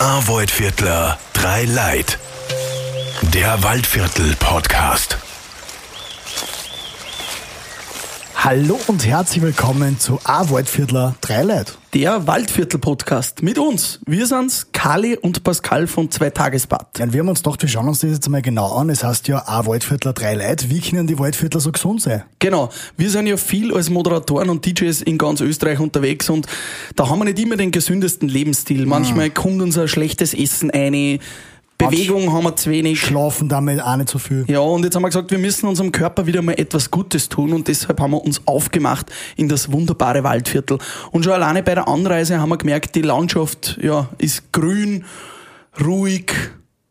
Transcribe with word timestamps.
Arvoid-Viertler, 0.00 1.18
drei 1.34 1.64
Leid. 1.64 2.18
Der 3.34 3.62
Waldviertel-Podcast. 3.62 5.18
Hallo 8.42 8.80
und 8.86 9.04
herzlich 9.04 9.42
willkommen 9.42 9.98
zu 9.98 10.18
A 10.24 10.48
Waldviertler 10.48 11.14
drei 11.20 11.42
Leid. 11.42 11.76
Der 11.92 12.26
Waldviertel-Podcast 12.26 13.42
mit 13.42 13.58
uns. 13.58 14.00
Wir 14.06 14.26
sind's, 14.26 14.68
Kali 14.72 15.14
und 15.14 15.44
Pascal 15.44 15.86
von 15.86 16.10
Zwei 16.10 16.30
Tagesbad. 16.30 16.98
Ja, 16.98 17.04
und 17.04 17.12
wir 17.12 17.20
haben 17.20 17.28
uns 17.28 17.42
gedacht, 17.42 17.60
wir 17.60 17.68
schauen 17.68 17.86
uns 17.86 18.00
das 18.00 18.12
jetzt 18.12 18.28
mal 18.30 18.40
genau 18.40 18.72
an. 18.76 18.88
Es 18.88 19.04
heißt 19.04 19.28
ja 19.28 19.46
A 19.46 19.66
Waldviertler 19.66 20.14
drei 20.14 20.32
Leid. 20.36 20.70
Wie 20.70 20.80
können 20.80 21.06
die 21.06 21.18
Waldviertler 21.18 21.60
so 21.60 21.70
gesund 21.70 22.00
sein? 22.00 22.22
Genau. 22.38 22.70
Wir 22.96 23.10
sind 23.10 23.26
ja 23.26 23.36
viel 23.36 23.74
als 23.74 23.90
Moderatoren 23.90 24.48
und 24.48 24.64
DJs 24.64 25.02
in 25.02 25.18
ganz 25.18 25.42
Österreich 25.42 25.78
unterwegs 25.78 26.30
und 26.30 26.46
da 26.96 27.10
haben 27.10 27.18
wir 27.18 27.26
nicht 27.26 27.38
immer 27.40 27.58
den 27.58 27.72
gesündesten 27.72 28.30
Lebensstil. 28.30 28.86
Manchmal 28.86 29.28
kommt 29.28 29.60
uns 29.60 29.76
ein 29.76 29.86
schlechtes 29.86 30.32
Essen 30.32 30.70
ein. 30.70 31.18
Bewegung 31.86 32.32
haben 32.32 32.44
wir 32.44 32.56
zu 32.56 32.70
wenig. 32.70 33.00
Schlafen 33.00 33.48
damit 33.48 33.82
auch 33.82 33.96
nicht 33.96 34.08
so 34.08 34.18
viel. 34.18 34.44
Ja, 34.48 34.60
und 34.60 34.84
jetzt 34.84 34.94
haben 34.94 35.02
wir 35.02 35.08
gesagt, 35.08 35.30
wir 35.30 35.38
müssen 35.38 35.66
unserem 35.66 35.92
Körper 35.92 36.26
wieder 36.26 36.42
mal 36.42 36.52
etwas 36.52 36.90
Gutes 36.90 37.28
tun 37.28 37.52
und 37.52 37.68
deshalb 37.68 38.00
haben 38.00 38.12
wir 38.12 38.22
uns 38.22 38.40
aufgemacht 38.46 39.10
in 39.36 39.48
das 39.48 39.72
wunderbare 39.72 40.22
Waldviertel. 40.24 40.78
Und 41.10 41.24
schon 41.24 41.32
alleine 41.32 41.62
bei 41.62 41.74
der 41.74 41.88
Anreise 41.88 42.40
haben 42.40 42.50
wir 42.50 42.58
gemerkt, 42.58 42.94
die 42.94 43.02
Landschaft 43.02 43.78
ja, 43.82 44.08
ist 44.18 44.52
grün, 44.52 45.04
ruhig, 45.84 46.32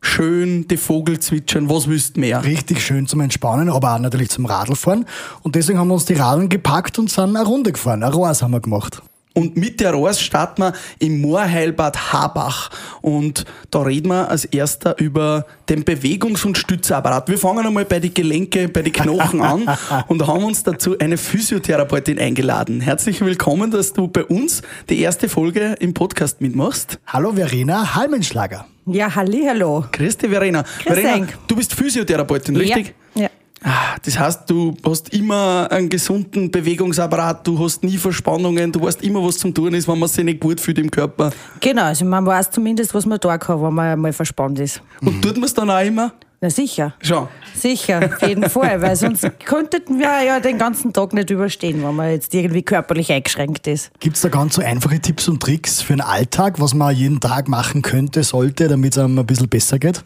schön, 0.00 0.66
die 0.68 0.76
Vogel 0.76 1.20
zwitschern, 1.20 1.68
was 1.68 1.88
willst 1.88 2.16
du 2.16 2.20
mehr? 2.20 2.44
Richtig 2.44 2.82
schön 2.82 3.06
zum 3.06 3.20
Entspannen, 3.20 3.68
aber 3.68 3.94
auch 3.94 3.98
natürlich 3.98 4.30
zum 4.30 4.46
Radlfahren. 4.46 5.06
Und 5.42 5.54
deswegen 5.54 5.78
haben 5.78 5.88
wir 5.88 5.94
uns 5.94 6.06
die 6.06 6.14
Radeln 6.14 6.48
gepackt 6.48 6.98
und 6.98 7.10
sind 7.10 7.36
eine 7.36 7.44
Runde 7.44 7.72
gefahren. 7.72 8.02
Eine 8.02 8.12
Roas 8.12 8.42
haben 8.42 8.52
wir 8.52 8.60
gemacht. 8.60 9.02
Und 9.32 9.56
mit 9.56 9.80
der 9.80 9.92
Rohrs 9.92 10.20
starten 10.20 10.62
wir 10.62 10.72
im 10.98 11.20
Moorheilbad 11.20 12.12
Habach. 12.12 12.70
Und 13.00 13.44
da 13.70 13.82
reden 13.82 14.08
wir 14.08 14.28
als 14.28 14.44
erster 14.44 14.98
über 14.98 15.46
den 15.68 15.84
Bewegungs- 15.84 16.44
und 16.44 16.58
Stützapparat. 16.58 17.28
Wir 17.28 17.38
fangen 17.38 17.64
einmal 17.64 17.84
bei 17.84 18.00
den 18.00 18.12
Gelenke, 18.12 18.68
bei 18.68 18.82
den 18.82 18.92
Knochen 18.92 19.40
an 19.40 19.68
und 20.08 20.26
haben 20.26 20.44
uns 20.44 20.64
dazu 20.64 20.98
eine 20.98 21.16
Physiotherapeutin 21.16 22.18
eingeladen. 22.18 22.80
Herzlich 22.80 23.20
willkommen, 23.20 23.70
dass 23.70 23.92
du 23.92 24.08
bei 24.08 24.24
uns 24.24 24.62
die 24.88 25.00
erste 25.00 25.28
Folge 25.28 25.76
im 25.78 25.94
Podcast 25.94 26.40
mitmachst. 26.40 26.98
Hallo 27.06 27.32
Verena 27.32 27.94
Halmenschlager. 27.94 28.66
Ja, 28.86 29.14
halli, 29.14 29.44
hallo. 29.46 29.84
Grüß 29.92 30.16
dich, 30.16 30.30
Verena. 30.30 30.62
Grüß 30.62 30.98
Verena, 30.98 31.28
du 31.46 31.54
bist 31.54 31.72
Physiotherapeutin, 31.72 32.56
richtig? 32.56 32.94
Ja. 33.14 33.22
ja. 33.22 33.30
Ah, 33.62 33.96
Das 34.02 34.18
heißt, 34.18 34.48
du 34.48 34.74
hast 34.84 35.12
immer 35.12 35.68
einen 35.70 35.88
gesunden 35.90 36.50
Bewegungsapparat, 36.50 37.46
du 37.46 37.58
hast 37.58 37.84
nie 37.84 37.98
Verspannungen, 37.98 38.72
du 38.72 38.80
weißt 38.80 39.02
immer, 39.02 39.22
was 39.22 39.38
zum 39.38 39.52
tun 39.52 39.74
ist, 39.74 39.86
wenn 39.86 39.98
man 39.98 40.08
sich 40.08 40.24
nicht 40.24 40.40
gut 40.40 40.60
fühlt 40.60 40.78
im 40.78 40.90
Körper. 40.90 41.30
Genau, 41.60 41.82
also 41.82 42.04
man 42.06 42.24
weiß 42.24 42.50
zumindest, 42.50 42.94
was 42.94 43.04
man 43.04 43.18
da 43.20 43.36
kann, 43.36 43.62
wenn 43.62 43.74
man 43.74 44.00
mal 44.00 44.12
verspannt 44.12 44.58
ist. 44.60 44.80
Und 45.02 45.20
tut 45.22 45.34
man 45.36 45.44
es 45.44 45.52
dann 45.54 45.70
auch 45.70 45.84
immer? 45.84 46.12
Na 46.42 46.48
sicher. 46.48 46.94
Schon. 47.02 47.28
Sicher, 47.54 48.00
auf 48.02 48.26
jeden 48.26 48.44
Fall, 48.48 48.80
weil 48.80 48.96
sonst 48.96 49.28
könnten 49.44 49.98
wir 49.98 50.22
ja 50.24 50.40
den 50.40 50.56
ganzen 50.56 50.90
Tag 50.94 51.12
nicht 51.12 51.28
überstehen, 51.28 51.84
wenn 51.84 51.94
man 51.94 52.12
jetzt 52.12 52.32
irgendwie 52.32 52.62
körperlich 52.62 53.12
eingeschränkt 53.12 53.66
ist. 53.66 53.90
Gibt 54.00 54.16
es 54.16 54.22
da 54.22 54.30
ganz 54.30 54.54
so 54.54 54.62
einfache 54.62 54.98
Tipps 55.00 55.28
und 55.28 55.42
Tricks 55.42 55.82
für 55.82 55.92
den 55.92 56.00
Alltag, 56.00 56.58
was 56.58 56.72
man 56.72 56.96
jeden 56.96 57.20
Tag 57.20 57.48
machen 57.48 57.82
könnte, 57.82 58.22
sollte, 58.22 58.68
damit 58.68 58.92
es 58.96 58.98
einem 58.98 59.18
ein 59.18 59.26
bisschen 59.26 59.50
besser 59.50 59.78
geht? 59.78 60.02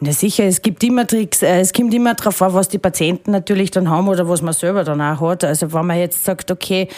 Na 0.00 0.10
sicher, 0.10 0.42
es 0.42 0.60
gibt 0.60 0.82
immer 0.82 1.06
Tricks, 1.06 1.42
äh, 1.42 1.60
es 1.60 1.72
kommt 1.72 1.94
immer 1.94 2.14
darauf 2.14 2.42
an, 2.42 2.54
was 2.54 2.68
die 2.68 2.78
Patienten 2.78 3.30
natürlich 3.30 3.70
dann 3.70 3.88
haben 3.88 4.08
oder 4.08 4.28
was 4.28 4.42
man 4.42 4.54
selber 4.54 4.82
dann 4.82 5.00
auch 5.00 5.20
hat. 5.20 5.44
Also 5.44 5.72
wenn 5.72 5.86
man 5.86 6.00
jetzt 6.00 6.24
sagt, 6.24 6.50
okay, 6.50 6.88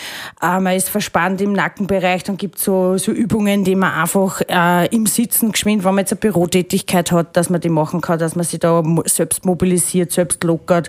äh, 0.41 0.61
man 0.61 0.75
ist 0.75 0.89
verspannt 0.89 1.43
im 1.43 1.53
Nackenbereich, 1.53 2.25
dann 2.25 2.39
gibt 2.39 2.57
es 2.57 2.65
so, 2.65 2.97
so 2.97 3.13
Übungen, 3.13 3.65
die 3.65 3.75
man 3.75 3.93
einfach 3.93 4.41
äh, 4.49 4.87
im 4.87 5.05
Sitzen 5.05 5.53
geschwind, 5.53 5.85
wenn 5.85 5.95
man 5.95 6.05
jetzt 6.05 6.13
eine 6.13 6.21
Bürotätigkeit 6.21 7.13
hat, 7.13 7.37
dass 7.37 7.51
man 7.51 7.61
die 7.61 7.69
machen 7.69 8.01
kann, 8.01 8.19
dass 8.19 8.35
man 8.35 8.47
sich 8.47 8.61
da 8.61 8.78
selbst 9.07 9.45
mobilisiert, 9.45 10.13
selbst 10.13 10.43
lockert. 10.45 10.89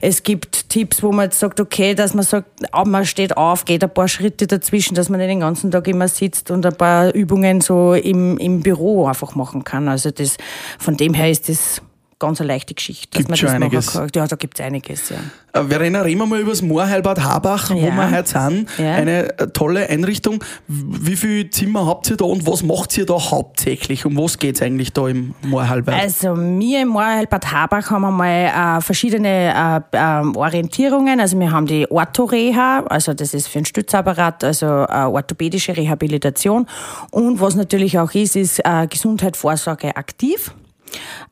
Es 0.00 0.22
gibt 0.22 0.68
Tipps, 0.68 1.02
wo 1.02 1.12
man 1.12 1.26
jetzt 1.26 1.38
sagt, 1.38 1.60
okay, 1.60 1.94
dass 1.94 2.14
man 2.14 2.24
sagt, 2.24 2.48
man 2.86 3.04
steht 3.04 3.36
auf, 3.36 3.64
geht 3.64 3.82
ein 3.82 3.92
paar 3.92 4.08
Schritte 4.08 4.46
dazwischen, 4.46 4.94
dass 4.94 5.08
man 5.08 5.18
nicht 5.18 5.30
den 5.30 5.40
ganzen 5.40 5.70
Tag 5.70 5.88
immer 5.88 6.08
sitzt 6.08 6.50
und 6.50 6.64
ein 6.64 6.74
paar 6.74 7.14
Übungen 7.14 7.60
so 7.60 7.94
im, 7.94 8.38
im 8.38 8.60
Büro 8.60 9.06
einfach 9.06 9.34
machen 9.34 9.64
kann. 9.64 9.88
Also 9.88 10.10
das, 10.10 10.36
von 10.78 10.96
dem 10.96 11.14
her 11.14 11.30
ist 11.30 11.48
das 11.48 11.82
ganz 12.18 12.40
eine 12.40 12.48
leichte 12.48 12.74
Geschichte. 12.74 13.08
dass 13.10 13.18
Gibt 13.18 13.28
man 13.28 13.36
schon 13.36 13.46
das 13.48 13.54
machen 13.54 13.62
einiges. 13.64 13.92
Kann. 13.92 14.08
Ja, 14.14 14.26
da 14.26 14.36
gibt 14.36 14.58
es 14.58 14.64
einiges, 14.66 15.08
ja. 15.10 15.16
Äh, 15.52 15.64
Verena, 15.64 16.02
reden 16.02 16.18
wir 16.20 16.26
mal 16.26 16.40
über 16.40 16.50
das 16.50 16.62
Moorheilbad 16.62 17.22
Habach, 17.22 17.70
wo 17.70 17.74
Ja. 17.78 17.94
wir 17.94 18.10
heute 18.10 18.28
sind. 18.28 18.68
Ja. 18.78 18.94
Eine 18.94 19.38
äh, 19.38 19.46
tolle 19.48 19.88
Einrichtung. 19.88 20.42
Wie 20.66 21.16
viele 21.16 21.48
Zimmer 21.50 21.86
habt 21.86 22.10
ihr 22.10 22.16
da 22.16 22.24
und 22.26 22.46
was 22.46 22.62
macht 22.62 22.96
ihr 22.98 23.06
da 23.06 23.14
hauptsächlich? 23.14 24.04
Um 24.04 24.16
was 24.16 24.38
geht's 24.38 24.60
eigentlich 24.62 24.92
da 24.92 25.08
im 25.08 25.34
Moorheilbad? 25.42 25.94
Also 25.94 26.36
wir 26.36 26.82
im 26.82 26.88
Moorheilbad 26.88 27.52
Habach 27.52 27.90
haben 27.90 28.04
einmal 28.04 28.78
äh, 28.78 28.80
verschiedene 28.82 29.82
äh, 29.92 29.96
ähm, 29.96 30.36
Orientierungen. 30.36 31.20
Also 31.20 31.38
wir 31.38 31.50
haben 31.50 31.66
die 31.66 31.90
Orthoreha, 31.90 32.84
also 32.88 33.14
das 33.14 33.32
ist 33.34 33.48
für 33.48 33.58
den 33.60 33.64
Stützapparat, 33.64 34.44
also 34.44 34.66
äh, 34.66 35.04
orthopädische 35.04 35.76
Rehabilitation. 35.76 36.66
Und 37.10 37.40
was 37.40 37.54
natürlich 37.54 37.98
auch 37.98 38.12
ist, 38.12 38.36
ist 38.36 38.60
äh, 38.64 38.86
Gesundheit, 38.88 39.36
Vorsorge 39.36 39.96
aktiv. 39.96 40.52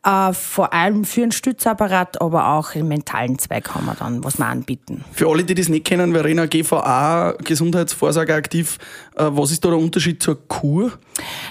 Äh, 0.04 0.32
vor 0.32 0.72
allem 0.72 1.04
für 1.04 1.20
den 1.20 1.32
Stützapparat, 1.32 2.20
aber 2.20 2.48
auch 2.50 2.74
im 2.74 2.88
mentalen 2.88 3.38
Zweig 3.38 3.74
haben 3.74 3.86
wir 3.86 3.94
dann, 3.94 4.22
was 4.24 4.38
wir 4.38 4.46
anbieten. 4.46 5.04
Für 5.12 5.28
alle, 5.28 5.44
die 5.44 5.54
das 5.54 5.68
nicht 5.68 5.84
kennen, 5.84 6.12
Verena, 6.12 6.46
GVA, 6.46 7.34
Gesundheitsvorsorge 7.42 8.34
aktiv, 8.34 8.78
was 9.16 9.50
ist 9.50 9.64
da 9.64 9.70
der 9.70 9.78
Unterschied 9.78 10.22
zur 10.22 10.46
Kur? 10.46 10.92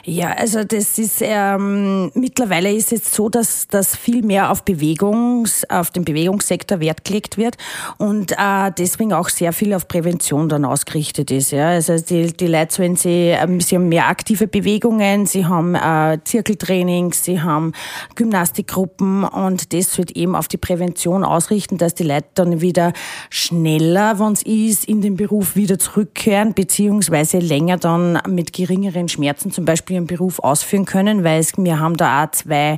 Ja, 0.03 0.33
also 0.33 0.63
das 0.63 0.99
ist 0.99 1.17
ähm, 1.21 2.11
mittlerweile 2.13 2.71
ist 2.71 2.93
es 2.93 3.11
so, 3.11 3.29
dass, 3.29 3.67
dass 3.67 3.95
viel 3.95 4.21
mehr 4.21 4.51
auf 4.51 4.63
Bewegungs, 4.63 5.67
auf 5.67 5.89
den 5.89 6.05
Bewegungssektor 6.05 6.79
Wert 6.79 7.03
gelegt 7.03 7.37
wird 7.37 7.57
und 7.97 8.33
äh, 8.33 8.71
deswegen 8.77 9.13
auch 9.13 9.29
sehr 9.29 9.51
viel 9.51 9.73
auf 9.73 9.87
Prävention 9.87 10.47
dann 10.47 10.63
ausgerichtet 10.63 11.31
ist. 11.31 11.49
Ja. 11.49 11.69
Also 11.69 11.97
die, 11.97 12.31
die 12.33 12.45
Leute, 12.45 12.77
wenn 12.83 12.95
sie, 12.95 13.33
ähm, 13.35 13.59
sie 13.61 13.75
haben 13.75 13.89
mehr 13.89 14.07
aktive 14.07 14.47
Bewegungen, 14.47 15.25
sie 15.25 15.47
haben 15.47 15.73
äh, 15.73 16.19
Zirkeltrainings, 16.23 17.23
sie 17.23 17.41
haben 17.41 17.71
Gymnastikgruppen 18.13 19.23
und 19.23 19.73
das 19.73 19.97
wird 19.97 20.11
eben 20.11 20.35
auf 20.35 20.47
die 20.47 20.57
Prävention 20.57 21.23
ausrichten, 21.23 21.79
dass 21.79 21.95
die 21.95 22.03
Leute 22.03 22.27
dann 22.35 22.61
wieder 22.61 22.93
schneller, 23.31 24.19
wenn 24.19 24.33
es 24.33 24.43
ist, 24.43 24.85
in 24.85 25.01
den 25.01 25.15
Beruf 25.15 25.55
wieder 25.55 25.79
zurückkehren, 25.79 26.53
beziehungsweise 26.53 27.39
länger 27.39 27.54
dann 27.59 28.19
mit 28.27 28.53
geringeren 28.53 29.07
Schmerzen 29.07 29.51
zum 29.51 29.65
Beispiel 29.65 29.95
ihren 29.95 30.07
Beruf 30.07 30.39
ausführen 30.39 30.85
können, 30.85 31.23
weil 31.23 31.39
es, 31.39 31.57
wir 31.57 31.79
haben 31.79 31.97
da 31.97 32.23
auch 32.23 32.31
zwei 32.31 32.77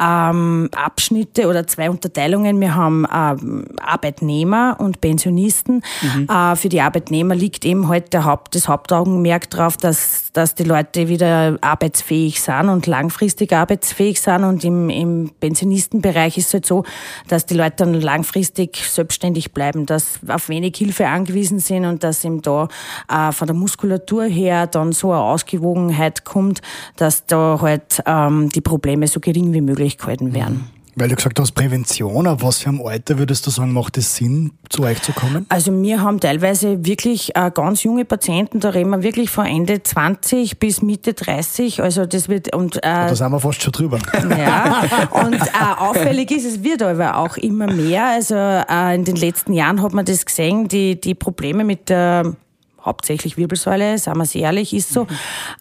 ähm, 0.00 0.68
Abschnitte 0.74 1.48
oder 1.48 1.66
zwei 1.66 1.90
Unterteilungen. 1.90 2.60
Wir 2.60 2.74
haben 2.74 3.06
ähm, 3.12 3.66
Arbeitnehmer 3.80 4.76
und 4.78 5.00
Pensionisten. 5.00 5.82
Äh, 6.28 6.56
für 6.56 6.68
die 6.68 6.80
Arbeitnehmer 6.80 7.34
liegt 7.34 7.64
eben 7.64 7.88
halt 7.88 8.12
der 8.12 8.24
Haupt, 8.24 8.54
das 8.54 8.68
Hauptaugenmerk 8.68 9.50
darauf, 9.50 9.76
dass, 9.76 10.32
dass 10.32 10.54
die 10.54 10.64
Leute 10.64 11.08
wieder 11.08 11.58
arbeitsfähig 11.60 12.40
sind 12.40 12.68
und 12.68 12.86
langfristig 12.86 13.52
arbeitsfähig 13.52 14.20
sind. 14.20 14.44
Und 14.44 14.64
im, 14.64 14.90
im 14.90 15.30
Pensionistenbereich 15.40 16.38
ist 16.38 16.48
es 16.48 16.54
halt 16.54 16.66
so, 16.66 16.84
dass 17.28 17.46
die 17.46 17.54
Leute 17.54 17.76
dann 17.78 17.94
langfristig 17.94 18.76
selbstständig 18.88 19.52
bleiben, 19.52 19.86
dass 19.86 20.20
auf 20.26 20.48
wenig 20.48 20.76
Hilfe 20.76 21.06
angewiesen 21.06 21.58
sind 21.58 21.84
und 21.84 22.04
dass 22.04 22.24
eben 22.24 22.42
da 22.42 22.68
äh, 23.08 23.32
von 23.32 23.46
der 23.46 23.54
Muskulatur 23.54 24.07
her 24.10 24.66
dann 24.66 24.92
so 24.92 25.12
eine 25.12 25.20
Ausgewogenheit 25.20 26.24
kommt, 26.24 26.60
dass 26.96 27.26
da 27.26 27.58
halt 27.60 28.02
ähm, 28.06 28.48
die 28.50 28.60
Probleme 28.60 29.06
so 29.06 29.20
gering 29.20 29.52
wie 29.52 29.60
möglich 29.60 29.98
gehalten 29.98 30.34
werden. 30.34 30.70
Weil 31.00 31.10
du 31.10 31.14
gesagt 31.14 31.38
hast, 31.38 31.52
Prävention, 31.52 32.26
auf 32.26 32.42
was 32.42 32.58
für 32.58 32.70
einem 32.70 32.82
Alter 32.84 33.18
würdest 33.18 33.46
du 33.46 33.50
sagen, 33.50 33.72
macht 33.72 33.96
es 33.98 34.16
Sinn, 34.16 34.50
zu 34.68 34.82
euch 34.82 35.00
zu 35.00 35.12
kommen? 35.12 35.46
Also 35.48 35.70
wir 35.80 36.02
haben 36.02 36.18
teilweise 36.18 36.84
wirklich 36.84 37.36
äh, 37.36 37.52
ganz 37.54 37.84
junge 37.84 38.04
Patienten, 38.04 38.58
da 38.58 38.70
reden 38.70 38.90
wir 38.90 39.04
wirklich 39.04 39.30
von 39.30 39.46
Ende 39.46 39.80
20 39.80 40.58
bis 40.58 40.82
Mitte 40.82 41.14
30. 41.14 41.82
Also 41.82 42.04
das 42.04 42.28
wird 42.28 42.52
und 42.54 42.78
äh, 42.78 42.80
Da 42.80 43.14
sind 43.14 43.30
wir 43.30 43.38
fast 43.38 43.62
schon 43.62 43.72
drüber. 43.72 44.00
ja, 44.36 44.82
und 45.24 45.36
äh, 45.36 45.78
auffällig 45.78 46.32
ist, 46.32 46.44
es 46.44 46.64
wird 46.64 46.82
aber 46.82 47.18
auch 47.18 47.36
immer 47.36 47.72
mehr. 47.72 48.06
Also 48.06 48.34
äh, 48.34 48.96
in 48.96 49.04
den 49.04 49.16
letzten 49.16 49.52
Jahren 49.52 49.80
hat 49.82 49.92
man 49.92 50.04
das 50.04 50.26
gesehen, 50.26 50.66
die, 50.66 51.00
die 51.00 51.14
Probleme 51.14 51.62
mit 51.62 51.90
der 51.90 52.34
hauptsächlich 52.82 53.36
Wirbelsäule, 53.36 53.98
sagen 53.98 54.18
wir 54.18 54.24
es 54.24 54.34
ehrlich, 54.34 54.72
ist 54.72 54.92
so, 54.92 55.06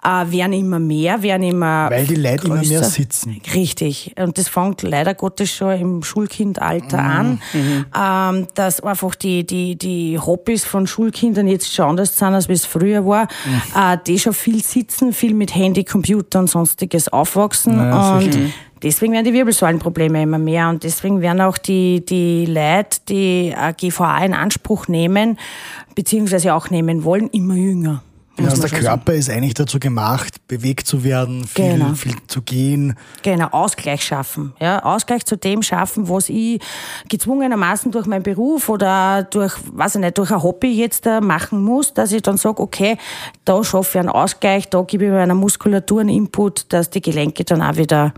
äh, 0.03 0.31
werden 0.31 0.53
immer 0.53 0.79
mehr, 0.79 1.21
werden 1.21 1.43
immer 1.43 1.89
Weil 1.89 2.05
die 2.05 2.15
Leute 2.15 2.45
immer 2.45 2.55
mehr 2.55 2.63
größer. 2.63 2.83
sitzen. 2.83 3.41
Richtig. 3.53 4.13
Und 4.17 4.37
das 4.37 4.47
fängt 4.47 4.81
leider 4.83 5.13
Gottes 5.13 5.51
schon 5.51 5.79
im 5.79 6.03
Schulkindalter 6.03 6.99
an, 6.99 7.41
ähm, 7.95 8.47
dass 8.55 8.81
einfach 8.81 9.15
die, 9.15 9.45
die, 9.45 9.77
die 9.77 10.19
Hobbys 10.19 10.65
von 10.65 10.87
Schulkindern 10.87 11.47
jetzt 11.47 11.73
schon 11.73 11.89
anders 11.89 12.17
sind, 12.17 12.33
als 12.33 12.47
wie 12.49 12.53
es 12.53 12.65
früher 12.65 13.05
war, 13.05 13.27
äh, 13.75 13.97
die 14.05 14.19
schon 14.19 14.33
viel 14.33 14.63
sitzen, 14.63 15.13
viel 15.13 15.33
mit 15.33 15.55
Handy, 15.55 15.83
Computer 15.83 16.39
und 16.39 16.49
sonstiges 16.49 17.07
aufwachsen. 17.09 17.77
Ja, 17.77 18.17
und 18.17 18.31
sicher. 18.33 18.45
Deswegen 18.83 19.13
werden 19.13 19.25
die 19.25 19.33
Wirbelsäulenprobleme 19.33 20.21
immer 20.21 20.39
mehr 20.39 20.69
und 20.69 20.83
deswegen 20.83 21.21
werden 21.21 21.41
auch 21.41 21.57
die, 21.57 22.05
die 22.05 22.45
Leute, 22.45 22.99
die 23.09 23.55
GVA 23.77 24.23
in 24.25 24.33
Anspruch 24.33 24.87
nehmen, 24.87 25.37
beziehungsweise 25.95 26.53
auch 26.53 26.69
nehmen 26.69 27.03
wollen, 27.03 27.27
immer 27.29 27.55
jünger. 27.55 28.03
Ja, 28.39 28.49
also 28.49 28.67
der 28.67 28.79
Körper 28.79 29.13
ist 29.13 29.31
eigentlich 29.31 29.55
dazu 29.55 29.79
gemacht, 29.79 30.47
bewegt 30.47 30.85
zu 30.85 31.03
werden, 31.03 31.47
viel, 31.47 31.71
Genau. 31.73 31.93
viel 31.95 32.13
zu 32.27 32.43
gehen. 32.43 32.95
Genau, 33.23 33.47
Ausgleich 33.47 34.03
schaffen. 34.03 34.53
Ja, 34.59 34.83
Ausgleich 34.83 35.25
zu 35.25 35.37
dem 35.37 35.63
schaffen, 35.63 36.07
was 36.07 36.29
ich 36.29 36.61
gezwungenermaßen 37.09 37.91
durch 37.91 38.05
meinen 38.05 38.21
Beruf 38.21 38.69
oder 38.69 39.23
durch, 39.23 39.55
weiß 39.71 39.95
ich 39.95 40.01
nicht, 40.01 40.19
durch 40.19 40.31
ein 40.31 40.43
Hobby 40.43 40.71
jetzt 40.71 41.07
äh, 41.07 41.19
machen 41.19 41.63
muss, 41.63 41.95
dass 41.95 42.11
ich 42.11 42.21
dann 42.21 42.37
sage, 42.37 42.61
okay, 42.61 42.97
da 43.43 43.63
schaffe 43.63 43.97
ich 43.97 43.99
einen 44.01 44.09
Ausgleich, 44.09 44.69
da 44.69 44.83
gebe 44.83 45.05
ich 45.05 45.11
meiner 45.11 45.33
Muskulatur 45.33 46.01
einen 46.01 46.09
Input, 46.09 46.71
dass 46.71 46.91
die 46.91 47.01
Gelenke 47.01 47.43
dann 47.43 47.63
auch 47.63 47.77
wieder 47.77 48.13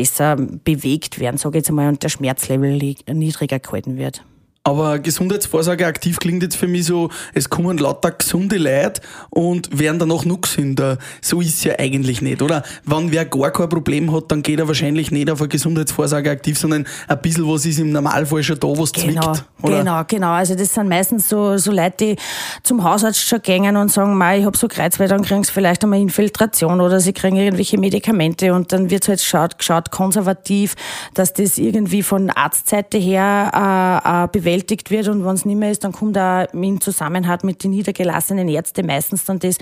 besser 0.00 0.36
bewegt 0.36 1.20
werden, 1.20 1.36
sage 1.36 1.58
ich 1.58 1.62
jetzt 1.62 1.68
einmal, 1.68 1.88
und 1.88 2.02
der 2.02 2.08
Schmerzlevel 2.08 2.96
niedriger 3.12 3.58
gehalten 3.58 3.98
wird. 3.98 4.24
Aber 4.62 4.98
Gesundheitsvorsorge 4.98 5.86
aktiv 5.86 6.18
klingt 6.18 6.42
jetzt 6.42 6.56
für 6.56 6.68
mich 6.68 6.84
so, 6.84 7.08
es 7.32 7.48
kommen 7.48 7.78
lauter 7.78 8.10
gesunde 8.10 8.58
Leute 8.58 9.00
und 9.30 9.78
werden 9.78 9.98
danach 9.98 10.26
noch 10.26 10.42
gesünder. 10.42 10.98
So 11.22 11.40
ist 11.40 11.54
es 11.54 11.64
ja 11.64 11.78
eigentlich 11.78 12.20
nicht, 12.20 12.42
oder? 12.42 12.62
Wenn 12.84 13.10
wer 13.10 13.24
gar 13.24 13.50
kein 13.52 13.70
Problem 13.70 14.12
hat, 14.12 14.30
dann 14.30 14.42
geht 14.42 14.58
er 14.58 14.68
wahrscheinlich 14.68 15.10
nicht 15.10 15.30
auf 15.30 15.40
eine 15.40 15.48
Gesundheitsvorsorge 15.48 16.30
aktiv, 16.30 16.58
sondern 16.58 16.86
ein 17.08 17.22
bisschen 17.22 17.48
was 17.48 17.64
ist 17.64 17.78
im 17.78 17.92
Normalfall 17.92 18.42
schon 18.42 18.60
da, 18.60 18.68
was 18.68 18.92
Genau, 18.92 19.32
zwickt. 19.32 19.44
Oder? 19.62 19.78
genau, 19.78 20.02
genau. 20.06 20.32
Also 20.32 20.54
das 20.54 20.74
sind 20.74 20.90
meistens 20.90 21.30
so, 21.30 21.56
so 21.56 21.72
Leute, 21.72 21.96
die 21.98 22.16
zum 22.62 22.84
Hausarzt 22.84 23.26
schon 23.26 23.40
gängen 23.40 23.78
und 23.78 23.90
sagen, 23.90 24.14
Mei, 24.18 24.40
ich 24.40 24.44
habe 24.44 24.58
so 24.58 24.68
Kreuzweh, 24.68 25.06
dann 25.06 25.22
kriegen 25.22 25.42
sie 25.42 25.52
vielleicht 25.52 25.84
einmal 25.84 26.00
Infiltration 26.00 26.82
oder 26.82 27.00
sie 27.00 27.14
kriegen 27.14 27.36
irgendwelche 27.36 27.78
Medikamente 27.78 28.52
und 28.52 28.72
dann 28.72 28.90
wird 28.90 29.08
halt 29.08 29.20
geschaut, 29.20 29.58
geschaut 29.58 29.90
konservativ, 29.90 30.74
dass 31.14 31.32
das 31.32 31.56
irgendwie 31.56 32.02
von 32.02 32.28
Arztseite 32.28 32.98
her 32.98 34.02
äh, 34.04 34.24
äh, 34.24 34.28
bewältigt 34.50 34.90
wird 34.90 35.08
und 35.08 35.24
wenn 35.24 35.34
es 35.34 35.44
nicht 35.44 35.56
mehr 35.56 35.70
ist, 35.70 35.84
dann 35.84 35.92
kommt 35.92 36.16
da 36.16 36.42
in 36.42 36.80
Zusammenhang 36.80 37.38
mit 37.42 37.62
den 37.62 37.70
niedergelassenen 37.70 38.48
Ärzten 38.48 38.86
meistens 38.86 39.24
dann 39.24 39.38
das, 39.38 39.58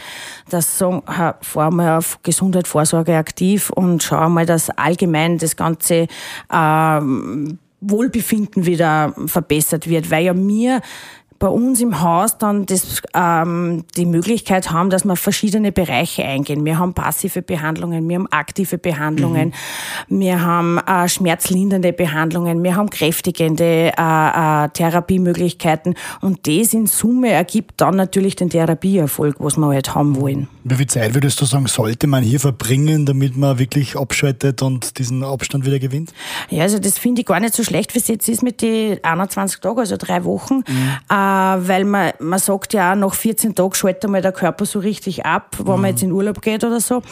dass 0.49 0.73
sie 0.73 0.79
sagen, 0.79 1.03
fahr 1.43 1.71
mal 1.71 1.99
auf 1.99 2.19
Gesundheit, 2.23 2.67
Vorsorge 2.67 3.17
aktiv 3.17 3.71
und 3.71 4.03
schau 4.03 4.29
mal, 4.29 4.47
dass 4.47 4.71
allgemein 4.71 5.39
das 5.39 5.57
ganze 5.57 6.07
ähm, 6.53 7.59
Wohlbefinden 7.81 8.67
wieder 8.67 9.15
verbessert 9.27 9.89
wird, 9.89 10.11
weil 10.11 10.25
ja 10.25 10.35
mir 10.35 10.81
bei 11.39 11.47
uns 11.47 11.81
im 11.81 12.01
Haus 12.01 12.39
dann 12.39 12.67
das, 12.67 13.03
ähm, 13.15 13.85
die 13.97 14.07
Möglichkeit 14.07 14.71
haben, 14.73 14.91
dass 14.91 15.05
wir 15.05 15.17
verschiedene 15.17 15.71
Bereiche 15.71 16.25
eingehen. 16.25 16.65
Wir 16.65 16.79
haben 16.79 16.95
passive 16.95 17.43
Behandlungen, 17.43 18.09
wir 18.09 18.17
haben 18.17 18.27
aktive 18.31 18.79
Behandlungen, 18.79 19.55
wir 20.09 20.43
haben 20.43 20.79
äh, 20.79 21.09
schmerzlindernde 21.09 21.93
Behandlungen, 21.93 22.63
wir 22.65 22.75
haben 22.75 22.91
kräftigende 22.91 23.93
äh, 23.97 24.65
äh, 24.65 24.69
Therapiemöglichkeiten 24.71 25.95
und 26.21 26.47
das 26.47 26.75
in 26.75 26.87
Summe 26.87 27.31
ergibt 27.31 27.81
dann 27.81 27.97
natürlich 27.97 28.35
den 28.35 28.51
Therapieerfolg, 28.51 29.37
was 29.39 29.57
wir 29.57 29.69
halt 29.69 29.95
haben 29.95 30.21
wollen. 30.21 30.49
Wie 30.65 30.75
viel 30.75 30.87
Zeit 30.87 31.15
würdest 31.15 31.41
du 31.41 31.45
sagen, 31.45 31.67
sollte 31.67 32.07
man 32.07 32.25
hier 32.25 32.41
verbringen, 32.41 33.07
damit 33.07 33.37
man 33.37 33.59
wirklich 33.59 33.97
abschaltet 33.97 34.61
und 34.63 34.99
diesen 34.99 35.23
Abstand 35.23 35.65
wieder 35.65 35.79
gewinnt? 35.79 36.13
Ja, 36.51 36.65
also 36.65 36.79
das 36.79 36.99
finde 36.99 37.21
ich 37.21 37.27
gar 37.27 37.41
nicht 37.41 37.55
so 37.55 37.63
schlecht, 37.63 37.95
wie 37.95 38.01
es 38.01 38.09
jetzt 38.09 38.29
ist 38.29 38.43
mit 38.43 38.61
den 38.61 39.03
21 39.03 39.61
Tagen, 39.61 39.79
also 39.79 39.97
drei 39.97 40.25
Wochen, 40.25 40.63
äh, 41.09 41.28
weil 41.67 41.85
man, 41.85 42.13
man 42.19 42.39
sagt 42.39 42.73
ja 42.73 42.93
auch, 42.93 42.97
nach 42.97 43.15
14 43.15 43.55
Tagen 43.55 43.75
schaltet 43.75 44.11
mal 44.11 44.23
der 44.23 44.33
Körper 44.33 44.67
so 44.67 44.79
richtig 44.79 45.27
ab, 45.27 45.57
wenn 45.59 45.81
man 45.81 45.91
jetzt 45.91 46.03
in 46.03 46.13
Urlaub 46.13 46.41
geht 46.43 46.65
oder 46.65 46.81
so. 46.81 47.03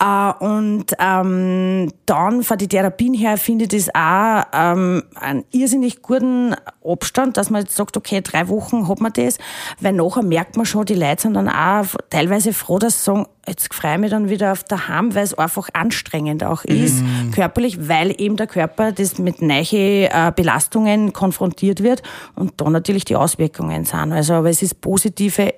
Äh, 0.00 0.44
und 0.44 0.86
ähm, 0.98 1.92
dann 2.06 2.42
von 2.42 2.58
den 2.58 2.68
Therapien 2.68 3.14
her 3.14 3.36
finde 3.36 3.64
ich 3.64 3.70
das 3.70 3.94
auch 3.94 4.44
ähm, 4.52 5.02
einen 5.14 5.44
irrsinnig 5.52 6.02
guten 6.02 6.54
Abstand, 6.84 7.36
dass 7.36 7.50
man 7.50 7.62
jetzt 7.62 7.76
sagt, 7.76 7.96
okay, 7.96 8.20
drei 8.20 8.48
Wochen 8.48 8.88
hat 8.88 9.00
man 9.00 9.12
das, 9.12 9.38
weil 9.80 9.92
nachher 9.92 10.22
merkt 10.22 10.56
man 10.56 10.66
schon, 10.66 10.86
die 10.86 10.94
Leute 10.94 11.22
sind 11.22 11.34
dann 11.34 11.48
auch 11.48 11.86
teilweise 12.10 12.52
froh, 12.52 12.78
dass 12.78 12.98
sie 12.98 13.04
sagen, 13.04 13.26
jetzt 13.48 13.72
freue 13.72 13.94
ich 13.94 14.00
mich 14.00 14.10
dann 14.10 14.28
wieder 14.28 14.52
auf 14.52 14.64
daheim, 14.64 15.14
weil 15.14 15.24
es 15.24 15.34
einfach 15.34 15.68
anstrengend 15.72 16.42
auch 16.44 16.64
ist, 16.64 17.02
körperlich, 17.32 17.88
weil 17.88 18.14
eben 18.20 18.36
der 18.36 18.46
Körper 18.46 18.92
das 18.92 19.18
mit 19.18 19.40
neuen 19.42 19.56
äh, 19.72 20.32
Belastungen 20.34 21.12
konfrontiert 21.12 21.82
wird 21.82 22.02
und 22.34 22.60
dann 22.60 22.72
natürlich 22.72 23.04
die 23.04 23.16
Auswirkungen 23.16 23.55
sind. 23.56 24.12
Also, 24.12 24.34
aber 24.34 24.50
es 24.50 24.62
ist 24.62 24.80
positive, 24.80 25.54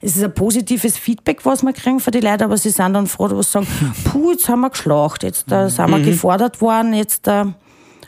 es 0.00 0.16
ist 0.16 0.24
ein 0.24 0.34
positives 0.34 0.96
Feedback, 0.96 1.44
was 1.44 1.62
wir 1.62 1.72
kriegen 1.72 2.00
von 2.00 2.12
den 2.12 2.22
Leuten, 2.22 2.44
aber 2.44 2.56
sie 2.56 2.70
sind 2.70 2.94
dann 2.94 3.06
froh, 3.06 3.28
dass 3.28 3.46
sie 3.46 3.52
sagen, 3.52 3.66
puh, 4.04 4.32
jetzt 4.32 4.48
haben 4.48 4.60
wir 4.60 4.70
geschlacht, 4.70 5.22
jetzt 5.22 5.50
äh, 5.52 5.68
sind 5.68 5.90
wir 5.90 6.00
gefordert 6.00 6.60
worden, 6.60 6.94
jetzt 6.94 7.28
äh, 7.28 7.44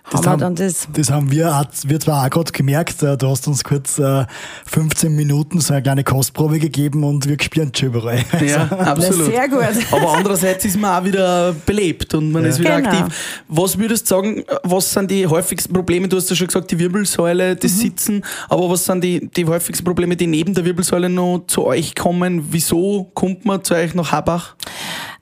haben 0.04 0.24
wir 0.24 0.36
dann 0.36 0.54
das. 0.56 0.88
das 0.92 1.10
haben 1.10 1.30
wir, 1.30 1.56
hat, 1.56 1.70
wir 1.88 1.98
zwar 2.00 2.24
auch 2.26 2.30
gerade 2.30 2.52
gemerkt, 2.52 3.02
äh, 3.02 3.16
du 3.16 3.28
hast 3.28 3.46
uns 3.46 3.62
kurz 3.64 3.98
äh, 3.98 4.24
15 4.66 5.14
Minuten 5.14 5.60
so 5.60 5.72
eine 5.74 5.82
kleine 5.82 6.04
Kostprobe 6.04 6.58
gegeben 6.58 7.04
und 7.04 7.28
wir 7.28 7.36
spüren 7.40 7.72
schon 7.74 7.88
überall. 7.88 8.22
Ja, 8.44 8.64
absolut. 8.78 9.26
sehr 9.26 9.48
gut. 9.48 9.60
Aber 9.92 10.12
andererseits 10.14 10.64
ist 10.64 10.78
man 10.78 11.00
auch 11.00 11.04
wieder 11.04 11.54
belebt 11.66 12.14
und 12.14 12.32
man 12.32 12.44
ist 12.44 12.58
wieder 12.58 12.80
Genau. 12.80 12.90
aktiv. 12.90 13.42
Was 13.48 13.78
würdest 13.78 14.10
du 14.10 14.14
sagen, 14.16 14.44
was 14.64 14.92
sind 14.92 15.10
die 15.10 15.26
häufigsten 15.26 15.72
Probleme? 15.72 16.08
Du 16.08 16.16
hast 16.16 16.28
ja 16.30 16.36
schon 16.36 16.48
gesagt, 16.48 16.70
die 16.70 16.78
Wirbelsäule, 16.78 17.54
Mhm. 17.54 17.58
das 17.60 17.78
Sitzen. 17.78 18.24
Aber 18.48 18.68
was 18.70 18.84
sind 18.84 19.02
die, 19.04 19.28
die 19.28 19.44
häufigsten 19.46 19.84
Probleme, 19.84 20.16
die 20.16 20.26
neben 20.26 20.52
der 20.54 20.64
Wirbelsäule 20.64 21.08
noch 21.08 21.44
zu 21.46 21.64
euch 21.64 21.94
kommen? 21.94 22.48
Wieso 22.50 23.10
kommt 23.14 23.44
man 23.44 23.62
zu 23.64 23.74
euch 23.74 23.94
nach 23.94 24.12
Habach? 24.12 24.54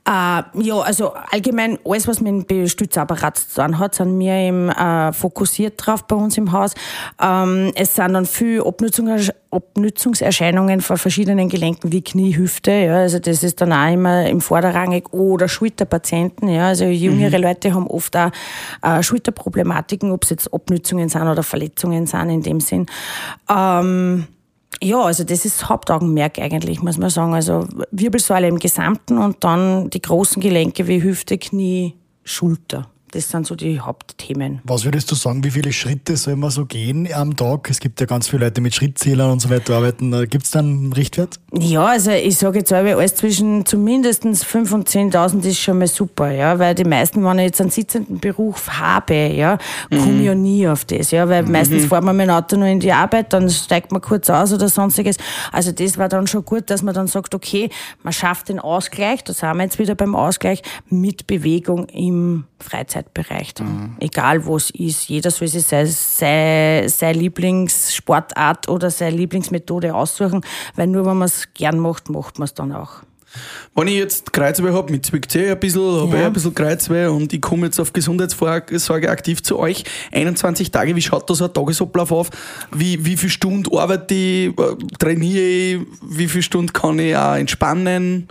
Äh, 0.07 0.41
ja, 0.63 0.79
also 0.79 1.13
allgemein 1.31 1.77
alles, 1.85 2.07
was 2.07 2.21
mit 2.21 2.49
dem 2.49 2.67
Stützapparat 2.67 3.37
zu 3.37 3.61
tun 3.61 3.77
hat, 3.77 3.95
sind 3.95 4.17
wir 4.19 4.33
eben 4.33 4.69
äh, 4.69 5.13
fokussiert 5.13 5.75
drauf 5.77 6.07
bei 6.07 6.15
uns 6.15 6.37
im 6.37 6.51
Haus. 6.51 6.73
Ähm, 7.21 7.71
es 7.75 7.95
sind 7.95 8.13
dann 8.13 8.25
viele 8.25 8.65
Abnützungs 8.65 9.31
Abnützungserscheinungen 9.51 10.79
von 10.79 10.97
verschiedenen 10.97 11.49
Gelenken 11.49 11.91
wie 11.91 12.01
Knie, 12.01 12.37
Hüfte. 12.37 12.71
Ja, 12.71 12.95
also 12.95 13.19
das 13.19 13.43
ist 13.43 13.59
dann 13.59 13.73
auch 13.73 13.91
immer 13.91 14.25
im 14.27 14.39
Vorderrangig 14.39 15.11
oder 15.11 15.49
Schulterpatienten. 15.49 16.47
Ja, 16.47 16.67
also 16.67 16.85
jüngere 16.85 17.37
Leute 17.37 17.73
haben 17.73 17.87
oft 17.87 18.15
auch 18.15 18.31
äh, 18.81 19.03
Schulterproblematiken, 19.03 20.09
ob 20.11 20.23
es 20.23 20.29
jetzt 20.29 20.53
Abnützungen 20.53 21.09
sind 21.09 21.23
oder 21.27 21.43
Verletzungen 21.43 22.07
sind 22.07 22.29
in 22.29 22.41
dem 22.41 22.61
Sinn. 22.61 22.85
Ähm, 23.49 24.27
ja, 24.81 25.01
also 25.01 25.23
das 25.23 25.45
ist 25.45 25.69
Hauptaugenmerk 25.69 26.39
eigentlich, 26.39 26.81
muss 26.81 26.97
man 26.97 27.09
sagen. 27.09 27.33
Also 27.33 27.67
Wirbelsäule 27.91 28.47
im 28.47 28.59
Gesamten 28.59 29.17
und 29.17 29.43
dann 29.43 29.89
die 29.89 30.01
großen 30.01 30.41
Gelenke 30.41 30.87
wie 30.87 31.03
Hüfte, 31.03 31.37
Knie, 31.37 31.95
Schulter. 32.23 32.89
Das 33.11 33.29
sind 33.29 33.45
so 33.45 33.55
die 33.55 33.79
Hauptthemen. 33.79 34.61
Was 34.63 34.85
würdest 34.85 35.11
du 35.11 35.15
sagen, 35.15 35.43
wie 35.43 35.51
viele 35.51 35.73
Schritte 35.73 36.15
soll 36.15 36.37
man 36.37 36.49
so 36.49 36.65
gehen 36.65 37.07
am 37.13 37.35
Tag? 37.35 37.69
Es 37.69 37.79
gibt 37.79 37.99
ja 37.99 38.05
ganz 38.05 38.29
viele 38.29 38.45
Leute 38.45 38.61
mit 38.61 38.73
Schrittzählern 38.73 39.31
und 39.31 39.41
so 39.41 39.49
weiter 39.49 39.75
arbeiten. 39.75 40.11
Gibt 40.29 40.45
es 40.45 40.51
da 40.51 40.59
einen 40.59 40.93
Richtwert? 40.93 41.39
Ja, 41.53 41.87
also 41.87 42.11
ich 42.11 42.37
sage 42.37 42.59
jetzt 42.59 42.71
aber, 42.71 42.95
alles 42.95 43.15
zwischen 43.15 43.65
zumindest 43.65 44.23
5.000 44.23 44.73
und 44.73 44.89
10.000 44.89 45.43
ist 45.43 45.59
schon 45.59 45.79
mal 45.79 45.87
super, 45.87 46.31
ja, 46.31 46.57
weil 46.57 46.73
die 46.73 46.85
meisten, 46.85 47.23
wenn 47.23 47.39
ich 47.39 47.45
jetzt 47.45 47.59
einen 47.59 47.69
sitzenden 47.69 48.19
Beruf 48.19 48.69
habe, 48.79 49.27
ja, 49.27 49.57
komme 49.89 50.19
ich 50.19 50.25
ja 50.25 50.35
nie 50.35 50.67
auf 50.67 50.85
das, 50.85 51.11
ja, 51.11 51.27
weil 51.27 51.43
meistens 51.43 51.87
fahren 51.87 52.05
wir 52.05 52.13
mit 52.13 52.27
dem 52.27 52.33
Auto 52.33 52.55
nur 52.55 52.67
in 52.67 52.79
die 52.79 52.93
Arbeit, 52.93 53.33
dann 53.33 53.49
steigt 53.49 53.91
man 53.91 54.01
kurz 54.01 54.29
aus 54.29 54.53
oder 54.53 54.69
sonstiges. 54.69 55.17
Also 55.51 55.73
das 55.73 55.97
war 55.97 56.07
dann 56.07 56.27
schon 56.27 56.45
gut, 56.45 56.69
dass 56.69 56.81
man 56.81 56.93
dann 56.93 57.07
sagt, 57.07 57.35
okay, 57.35 57.69
man 58.03 58.13
schafft 58.13 58.47
den 58.47 58.59
Ausgleich, 58.59 59.23
da 59.25 59.33
sind 59.33 59.57
wir 59.57 59.63
jetzt 59.63 59.79
wieder 59.79 59.95
beim 59.95 60.15
Ausgleich, 60.15 60.61
mit 60.89 61.27
Bewegung 61.27 61.87
im 61.89 62.45
Freizeitbereich 63.01 63.53
dann. 63.53 63.97
Egal 63.99 64.45
wo 64.45 64.57
es 64.57 64.69
ist, 64.71 65.09
jeder 65.09 65.31
soll 65.31 65.47
sich 65.47 65.63
seine, 65.63 65.87
seine, 65.87 66.89
seine 66.89 67.19
Lieblingssportart 67.19 68.69
oder 68.69 68.89
seine 68.89 69.17
Lieblingsmethode 69.17 69.93
aussuchen, 69.93 70.41
weil 70.75 70.87
nur 70.87 71.05
wenn 71.05 71.17
man 71.17 71.27
es 71.27 71.49
gern 71.53 71.79
macht, 71.79 72.09
macht 72.09 72.39
man 72.39 72.45
es 72.45 72.53
dann 72.53 72.71
auch. 72.71 73.03
Wenn 73.73 73.87
ich 73.87 73.95
jetzt 73.95 74.33
Kreuzweh 74.33 74.71
habe, 74.73 74.91
mit 74.91 75.05
zwickt 75.05 75.35
ein 75.35 75.57
bisschen, 75.59 75.81
habe 76.01 76.15
Ja. 76.17 76.23
eh 76.23 76.25
ein 76.25 76.33
bisschen 76.33 76.53
Kreuzweh 76.53 77.05
und 77.07 77.31
ich 77.31 77.41
komme 77.41 77.67
jetzt 77.67 77.79
auf 77.79 77.93
Gesundheitsvorsorge 77.93 79.09
aktiv 79.09 79.41
zu 79.43 79.57
euch. 79.59 79.83
21 80.11 80.71
Tage, 80.71 80.95
wie 80.95 81.01
schaut 81.01 81.29
da 81.29 81.33
so 81.33 81.45
ein 81.45 81.53
Tagesablauf 81.53 82.11
auf? 82.11 82.29
Wie, 82.73 83.05
wie 83.05 83.15
viel 83.15 83.29
Stunden 83.29 83.73
arbeite 83.77 84.13
ich, 84.13 84.47
äh, 84.49 84.53
trainiere 84.99 85.41
ich, 85.43 85.79
wie 86.03 86.27
viel 86.27 86.41
Stunden 86.41 86.73
kann 86.73 86.99
ich 86.99 87.15
auch 87.15 87.35
entspannen? 87.35 88.27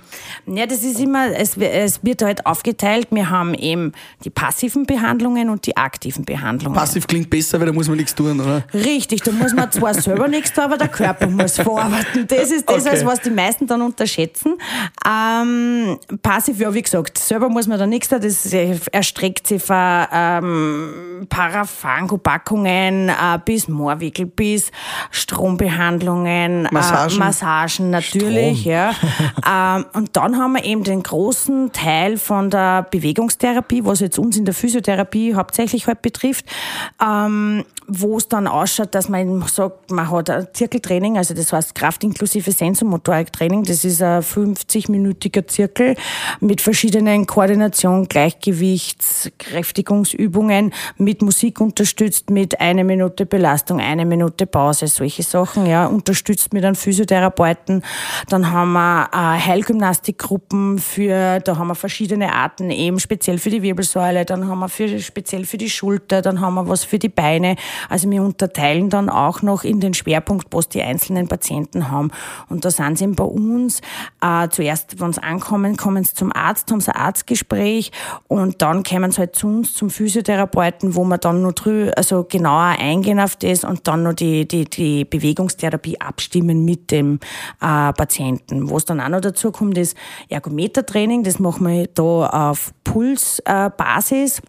Ja, 0.46 0.66
das 0.66 0.82
ist 0.82 1.00
immer, 1.00 1.34
es, 1.36 1.56
es 1.56 2.04
wird 2.04 2.22
halt 2.22 2.44
aufgeteilt. 2.44 3.08
Wir 3.10 3.30
haben 3.30 3.54
eben 3.54 3.92
die 4.24 4.30
passiven 4.30 4.84
Behandlungen 4.84 5.48
und 5.48 5.64
die 5.66 5.76
aktiven 5.76 6.24
Behandlungen. 6.24 6.76
Passiv 6.76 7.06
klingt 7.06 7.30
besser, 7.30 7.58
weil 7.60 7.66
da 7.66 7.72
muss 7.72 7.88
man 7.88 7.96
nichts 7.96 8.14
tun, 8.14 8.38
oder? 8.40 8.64
Richtig, 8.74 9.22
da 9.22 9.32
muss 9.32 9.54
man 9.54 9.72
zwar 9.72 9.94
selber 9.94 10.28
nichts 10.28 10.52
tun, 10.52 10.64
aber 10.64 10.76
der 10.76 10.88
Körper 10.88 11.26
muss 11.28 11.56
verarbeiten. 11.56 12.26
Das 12.28 12.50
ist 12.50 12.68
das, 12.68 12.86
Okay. 12.86 13.06
was 13.06 13.20
die 13.20 13.30
meisten 13.30 13.66
dann 13.66 13.80
unterschätzen. 13.82 14.54
Ähm, 15.06 15.98
passiv, 16.20 16.60
ja, 16.60 16.74
wie 16.74 16.82
gesagt, 16.82 17.16
selber 17.16 17.48
muss 17.48 17.66
man 17.66 17.78
da 17.78 17.86
nichts 17.86 18.08
da, 18.08 18.18
das 18.18 18.52
erstreckt 18.52 19.46
sich 19.46 19.62
von 19.62 20.04
ähm, 20.12 21.26
Parafango-Packungen 21.28 23.08
äh, 23.08 23.38
bis 23.42 23.66
Moorwickel, 23.66 24.26
bis 24.26 24.70
Strombehandlungen, 25.10 26.68
Massagen, 26.70 27.16
äh, 27.16 27.18
Massagen 27.18 27.90
natürlich, 27.90 28.60
Strom. 28.60 28.72
ja. 28.72 28.92
ähm, 29.78 29.86
und 29.94 30.16
dann 30.16 30.36
haben 30.36 30.52
wir 30.52 30.64
eben 30.64 30.84
den 30.84 31.02
großen 31.02 31.72
Teil 31.72 32.18
von 32.18 32.50
der 32.50 32.82
Bewegungstherapie, 32.82 33.84
was 33.84 34.00
jetzt 34.00 34.18
uns 34.18 34.36
in 34.36 34.44
der 34.44 34.54
Physiotherapie 34.54 35.34
hauptsächlich 35.34 35.86
halt 35.86 36.02
betrifft, 36.02 36.44
ähm, 37.02 37.64
wo 37.86 38.18
es 38.18 38.28
dann 38.28 38.46
ausschaut, 38.46 38.94
dass 38.94 39.08
man 39.08 39.42
sagt, 39.48 39.90
man 39.90 40.10
hat 40.10 40.28
ein 40.30 40.46
Zirkeltraining, 40.52 41.16
also 41.16 41.34
das 41.34 41.52
heißt 41.52 41.74
Kraft 41.74 42.04
inklusive 42.04 42.52
Sensomotoriktraining. 42.52 43.64
Das 43.64 43.84
ist 43.84 44.02
ein 44.02 44.22
50-minütiger 44.80 45.46
Zirkel 45.46 45.96
mit 46.40 46.60
verschiedenen 46.60 47.26
Koordination, 47.26 48.08
Gleichgewichts, 48.08 49.30
Kräftigungsübungen, 49.38 50.72
mit 50.96 51.22
Musik 51.22 51.60
unterstützt, 51.60 52.30
mit 52.30 52.60
einer 52.60 52.84
Minute 52.84 53.26
Belastung, 53.26 53.80
eine 53.80 54.04
Minute 54.04 54.46
Pause, 54.46 54.86
solche 54.86 55.22
Sachen, 55.22 55.66
ja, 55.66 55.86
unterstützt 55.86 56.52
mit 56.52 56.64
einem 56.64 56.74
Physiotherapeuten. 56.74 57.82
Dann 58.28 58.50
haben 58.50 58.72
wir 58.72 59.10
äh, 59.12 59.16
Heilgymnastikgruppen 59.16 60.78
für, 60.78 61.40
da 61.40 61.56
haben 61.56 61.68
wir 61.68 61.74
verschiedene 61.74 62.32
Arten, 62.32 62.70
eben 62.70 63.00
speziell 63.00 63.38
für 63.38 63.50
die 63.50 63.62
Wirbelsäule, 63.62 64.24
dann 64.24 64.48
haben 64.48 64.60
wir 64.60 64.68
für, 64.68 65.00
speziell 65.00 65.44
für 65.44 65.58
die 65.58 65.70
Schulter, 65.70 66.22
dann 66.22 66.40
haben 66.40 66.54
wir 66.54 66.68
was 66.68 66.84
für 66.84 66.98
die 66.98 67.08
Beine. 67.08 67.56
Also 67.88 68.10
wir 68.10 68.22
unterteilen 68.22 68.90
dann 68.90 69.08
auch 69.08 69.42
noch 69.42 69.64
in 69.64 69.80
den 69.80 69.94
Schwerpunkt, 69.94 70.48
was 70.50 70.68
die 70.68 70.82
einzelnen 70.82 71.28
Patienten 71.28 71.90
haben. 71.90 72.10
Und 72.48 72.64
da 72.64 72.70
sind 72.70 72.98
sie 72.98 73.06
bei 73.08 73.24
uns. 73.24 73.80
Äh, 74.20 74.48
zuerst, 74.50 74.69
wenn 74.96 75.12
sie 75.12 75.22
ankommen, 75.22 75.76
kommen 75.76 76.04
sie 76.04 76.14
zum 76.14 76.32
Arzt, 76.32 76.70
haben 76.70 76.80
sie 76.80 76.94
ein 76.94 77.00
Arztgespräch 77.00 77.92
und 78.28 78.62
dann 78.62 78.82
kommen 78.82 79.10
sie 79.10 79.18
halt 79.18 79.36
zu 79.36 79.46
uns, 79.46 79.74
zum 79.74 79.90
Physiotherapeuten, 79.90 80.94
wo 80.94 81.04
wir 81.04 81.18
dann 81.18 81.42
noch 81.42 81.52
drü 81.52 81.90
also 81.96 82.24
genauer 82.24 82.76
eingehen 82.78 83.20
auf 83.20 83.36
das 83.36 83.64
und 83.64 83.86
dann 83.86 84.02
noch 84.02 84.14
die, 84.14 84.46
die, 84.46 84.64
die 84.64 85.04
Bewegungstherapie 85.04 86.00
abstimmen 86.00 86.64
mit 86.64 86.90
dem 86.90 87.20
äh, 87.60 87.92
Patienten. 87.92 88.70
Was 88.70 88.84
dann 88.84 89.00
auch 89.00 89.08
noch 89.08 89.20
dazu 89.20 89.52
kommt, 89.52 89.78
ist 89.78 89.96
Ergometertraining. 90.28 91.22
Das 91.22 91.38
machen 91.38 91.66
wir 91.66 91.86
da 91.88 92.50
auf 92.50 92.72
Pulsbasis. 92.84 94.38
Äh, 94.38 94.42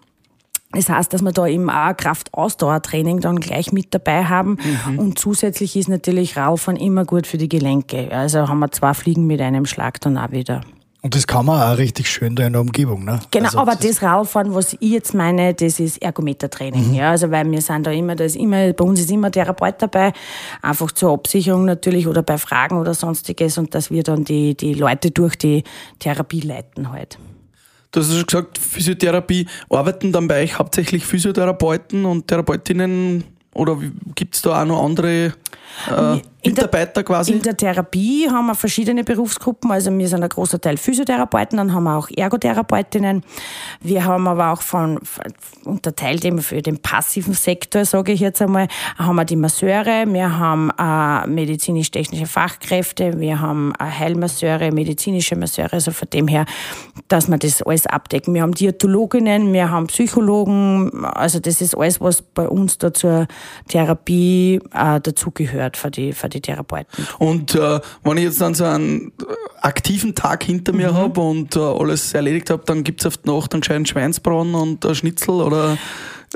das 0.74 0.90
heißt, 0.90 1.14
dass 1.14 1.22
wir 1.22 1.32
da 1.32 1.48
eben 1.48 1.70
auch 1.70 1.96
Kraftausdauertraining 1.96 3.20
dann 3.20 3.40
gleich 3.40 3.72
mit 3.72 3.94
dabei 3.94 4.26
haben. 4.26 4.58
Mhm. 4.88 5.00
Und 5.00 5.20
zusätzlich 5.20 5.76
ist 5.76 5.90
natürlich 5.90 6.38
Radfahren 6.38 6.80
immer 6.80 7.06
gut 7.06 7.28
für 7.28 7.38
die 7.38 7.50
Gelenke. 7.50 8.10
Also 8.12 8.48
haben 8.48 8.60
wir 8.60 8.72
zwei 8.72 8.94
Fliegen 8.94 9.28
mit 9.28 9.42
einem 9.42 9.66
Schlag 9.66 10.00
dann 10.02 10.18
auch 10.18 10.32
wieder. 10.32 10.62
Und 11.04 11.16
das 11.16 11.26
kann 11.26 11.48
man 11.48 11.60
auch 11.60 11.80
richtig 11.80 12.08
schön 12.12 12.36
da 12.36 12.46
in 12.46 12.54
der 12.54 12.62
Umgebung, 12.62 13.04
ne? 13.04 13.20
Genau, 13.32 13.46
also 13.46 13.60
aber 13.60 13.76
das, 13.76 14.04
Radfahren, 14.04 14.54
was 14.54 14.74
ich 14.74 14.92
jetzt 14.92 15.16
meine, 15.16 15.56
das 15.56 15.80
ist 15.80 16.00
Ergometertraining. 16.00 16.90
Mhm. 16.90 16.94
Ja, 16.94 17.10
also 17.10 17.32
weil 17.32 17.50
wir 17.50 17.62
sind 17.62 17.88
da 17.88 17.92
immer, 17.92 18.16
da 18.16 18.24
ist 18.24 18.36
immer, 18.36 18.72
bei 18.72 18.84
uns 18.84 19.00
ist 19.00 19.10
immer 19.10 19.32
Therapeut 19.32 19.76
dabei, 19.80 20.14
einfach 20.62 20.92
zur 20.92 21.14
Absicherung 21.14 21.66
natürlich 21.66 22.08
oder 22.08 22.22
bei 22.22 22.38
Fragen 22.38 22.78
oder 22.78 22.94
sonstiges 22.94 23.58
und 23.58 23.74
dass 23.74 23.90
wir 23.90 24.04
dann 24.04 24.26
die, 24.26 24.56
die 24.56 24.76
Leute 24.76 25.10
durch 25.10 25.36
die 25.36 25.64
Therapie 25.98 26.42
leiten 26.42 26.92
halt. 26.92 27.18
Du 27.92 28.00
hast 28.00 28.14
schon 28.14 28.26
gesagt, 28.26 28.58
Physiotherapie. 28.58 29.48
Arbeiten 29.70 30.12
dann 30.12 30.28
bei 30.28 30.44
euch 30.44 30.58
hauptsächlich 30.58 31.06
Physiotherapeuten 31.06 32.06
und 32.06 32.28
Therapeutinnen 32.28 33.24
oder 33.54 33.78
gibt 34.16 34.36
es 34.36 34.42
da 34.42 34.62
auch 34.62 34.66
noch 34.66 34.84
andere 34.84 35.34
äh, 35.90 36.22
Mitarbeiter 36.44 36.94
der, 36.94 37.04
quasi? 37.04 37.34
In 37.34 37.42
der 37.42 37.56
Therapie 37.56 38.30
haben 38.30 38.48
wir 38.48 38.56
verschiedene 38.56 39.04
Berufsgruppen. 39.04 39.72
Also 39.72 39.96
wir 39.96 40.08
sind 40.08 40.24
ein 40.24 40.30
großer 40.30 40.60
Teil 40.60 40.78
Physiotherapeuten, 40.78 41.58
dann 41.58 41.74
haben 41.74 41.84
wir 41.84 41.98
auch 41.98 42.10
Ergotherapeutinnen. 42.16 43.24
Wir 43.82 44.06
haben 44.06 44.28
aber 44.28 44.52
auch 44.52 44.62
von, 44.62 45.00
unterteilt 45.66 46.26
eben 46.26 46.42
für 46.42 46.62
den 46.62 46.80
passiven 46.80 47.34
Sektor, 47.34 47.86
sage 47.86 48.12
ich 48.12 48.20
jetzt 48.20 48.42
einmal, 48.42 48.68
haben 48.98 49.16
wir 49.16 49.26
die 49.26 49.36
Masseure, 49.36 50.06
wir 50.08 50.38
haben 50.38 50.72
äh, 50.78 51.28
medizinisch-technische 51.28 52.26
Fachkräfte, 52.26 53.20
wir 53.20 53.40
haben 53.40 53.74
äh, 53.80 53.84
Heilmasseure, 53.84 54.72
medizinische 54.72 55.36
Masseure, 55.36 55.74
also 55.74 55.92
von 55.92 56.10
dem 56.10 56.28
her, 56.28 56.46
dass 57.08 57.28
wir 57.28 57.38
das 57.38 57.62
alles 57.62 57.86
abdecken. 57.86 58.34
Wir 58.34 58.42
haben 58.42 58.54
Diätologinnen, 58.54 59.54
wir 59.54 59.70
haben 59.70 59.88
Psychologen, 59.88 61.06
also 61.06 61.40
das 61.40 61.62
ist 61.62 61.78
alles, 61.78 62.02
was 62.02 62.22
bei 62.22 62.48
uns 62.48 62.78
da 62.78 62.94
zur 62.94 63.28
Therapie 63.68 64.60
äh, 64.74 65.00
dazugehört 65.00 65.78
für 65.78 65.92
die, 65.92 66.14
für 66.14 66.30
die 66.30 66.42
Therapeuten. 66.42 67.08
Und 67.20 67.56
äh, 67.56 67.80
wenn 68.04 68.18
ich 68.18 68.24
jetzt 68.24 68.42
dann 68.42 68.54
so 68.54 68.66
einen 68.66 69.12
aktiven 69.62 70.16
Tag 70.16 70.44
hinter 70.44 70.74
mir 70.74 70.92
mhm. 70.92 70.98
habe 70.98 71.22
und 71.22 71.56
äh, 71.56 71.60
alles 71.60 72.14
erledigt 72.14 72.50
habe, 72.50 72.64
dann 72.66 72.84
gibt 72.84 73.02
es 73.02 73.08
auf 73.08 73.18
die 73.18 73.30
Nacht 73.30 73.54
anscheinend 73.54 73.90
Schweinsbraten 73.90 74.56
und 74.56 74.86
äh, 74.86 74.96
Schnitzel 74.96 75.42
oder 75.42 75.78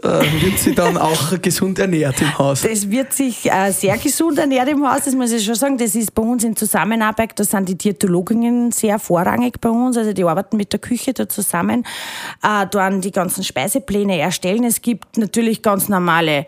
äh, 0.04 0.08
wird 0.42 0.60
sie 0.60 0.76
dann 0.76 0.98
auch 0.98 1.34
gesund 1.42 1.80
ernährt 1.80 2.22
im 2.22 2.38
Haus? 2.38 2.62
Das 2.62 2.90
wird 2.90 3.14
sich 3.14 3.50
äh, 3.50 3.72
sehr 3.72 3.98
gesund 3.98 4.38
ernährt 4.38 4.68
im 4.70 4.86
Haus, 4.90 5.06
das 5.06 5.16
muss 5.16 5.32
ich 5.32 5.46
schon 5.46 5.56
sagen. 5.56 5.78
Das 5.78 5.96
ist 5.96 6.14
bei 6.14 6.22
uns 6.22 6.44
in 6.44 6.56
Zusammenarbeit, 6.56 7.32
da 7.36 7.44
sind 7.44 7.70
die 7.70 7.78
Diätologinnen 7.78 8.72
sehr 8.72 9.00
vorrangig 9.00 9.62
bei 9.62 9.70
uns, 9.70 9.98
also 9.98 10.14
die 10.14 10.24
arbeiten 10.24 10.58
mit 10.58 10.74
der 10.74 10.80
Küche 10.80 11.14
da 11.14 11.30
zusammen, 11.30 11.86
äh, 12.44 12.66
dann 12.70 13.02
die 13.02 13.12
ganzen 13.12 13.44
Speisepläne 13.44 14.20
erstellen. 14.20 14.64
Es 14.64 14.82
gibt 14.82 15.18
natürlich 15.18 15.62
ganz 15.62 15.88
normale 15.88 16.46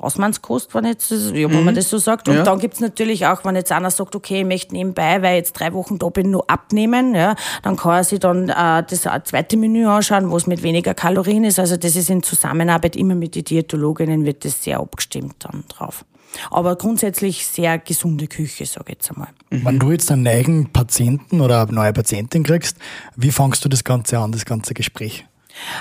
Hausmannskost, 0.00 0.74
wenn, 0.74 0.84
jetzt, 0.84 1.10
ja, 1.10 1.32
wenn 1.32 1.58
mhm. 1.58 1.64
man 1.64 1.74
das 1.74 1.90
so 1.90 1.98
sagt. 1.98 2.28
Und 2.28 2.36
ja. 2.36 2.42
dann 2.42 2.58
gibt's 2.58 2.80
natürlich 2.80 3.26
auch, 3.26 3.44
wenn 3.44 3.56
jetzt 3.56 3.72
einer 3.72 3.90
sagt, 3.90 4.16
okay, 4.16 4.40
ich 4.40 4.46
möchte 4.46 4.74
nebenbei, 4.74 5.22
weil 5.22 5.32
ich 5.32 5.38
jetzt 5.38 5.52
drei 5.52 5.72
Wochen 5.72 5.98
da 5.98 6.08
bin, 6.08 6.30
nur 6.30 6.48
abnehmen, 6.50 7.14
ja, 7.14 7.34
dann 7.62 7.76
kann 7.76 7.92
er 7.92 8.04
sich 8.04 8.20
dann 8.20 8.48
äh, 8.48 8.82
das 8.88 9.02
zweite 9.24 9.56
Menü 9.56 9.86
anschauen, 9.86 10.30
wo 10.30 10.36
es 10.36 10.46
mit 10.46 10.62
weniger 10.62 10.94
Kalorien 10.94 11.44
ist. 11.44 11.58
Also 11.58 11.76
das 11.76 11.96
ist 11.96 12.10
in 12.10 12.22
Zusammenarbeit 12.22 12.96
immer 12.96 13.14
mit 13.14 13.34
den 13.34 13.44
Diätologinnen 13.44 14.24
wird 14.24 14.44
das 14.44 14.62
sehr 14.62 14.80
abgestimmt 14.80 15.36
dann 15.40 15.64
drauf. 15.68 16.04
Aber 16.50 16.76
grundsätzlich 16.76 17.46
sehr 17.46 17.78
gesunde 17.78 18.28
Küche, 18.28 18.64
sage 18.66 18.86
ich 18.88 18.94
jetzt 18.94 19.10
einmal. 19.10 19.28
Mhm. 19.50 19.64
Wenn 19.64 19.78
du 19.78 19.90
jetzt 19.90 20.10
einen 20.10 20.22
neuen 20.22 20.72
Patienten 20.72 21.40
oder 21.40 21.62
eine 21.62 21.72
neue 21.72 21.92
Patientin 21.92 22.44
kriegst, 22.44 22.76
wie 23.16 23.32
fangst 23.32 23.64
du 23.64 23.68
das 23.68 23.84
Ganze 23.84 24.18
an, 24.18 24.32
das 24.32 24.44
ganze 24.44 24.74
Gespräch? 24.74 25.26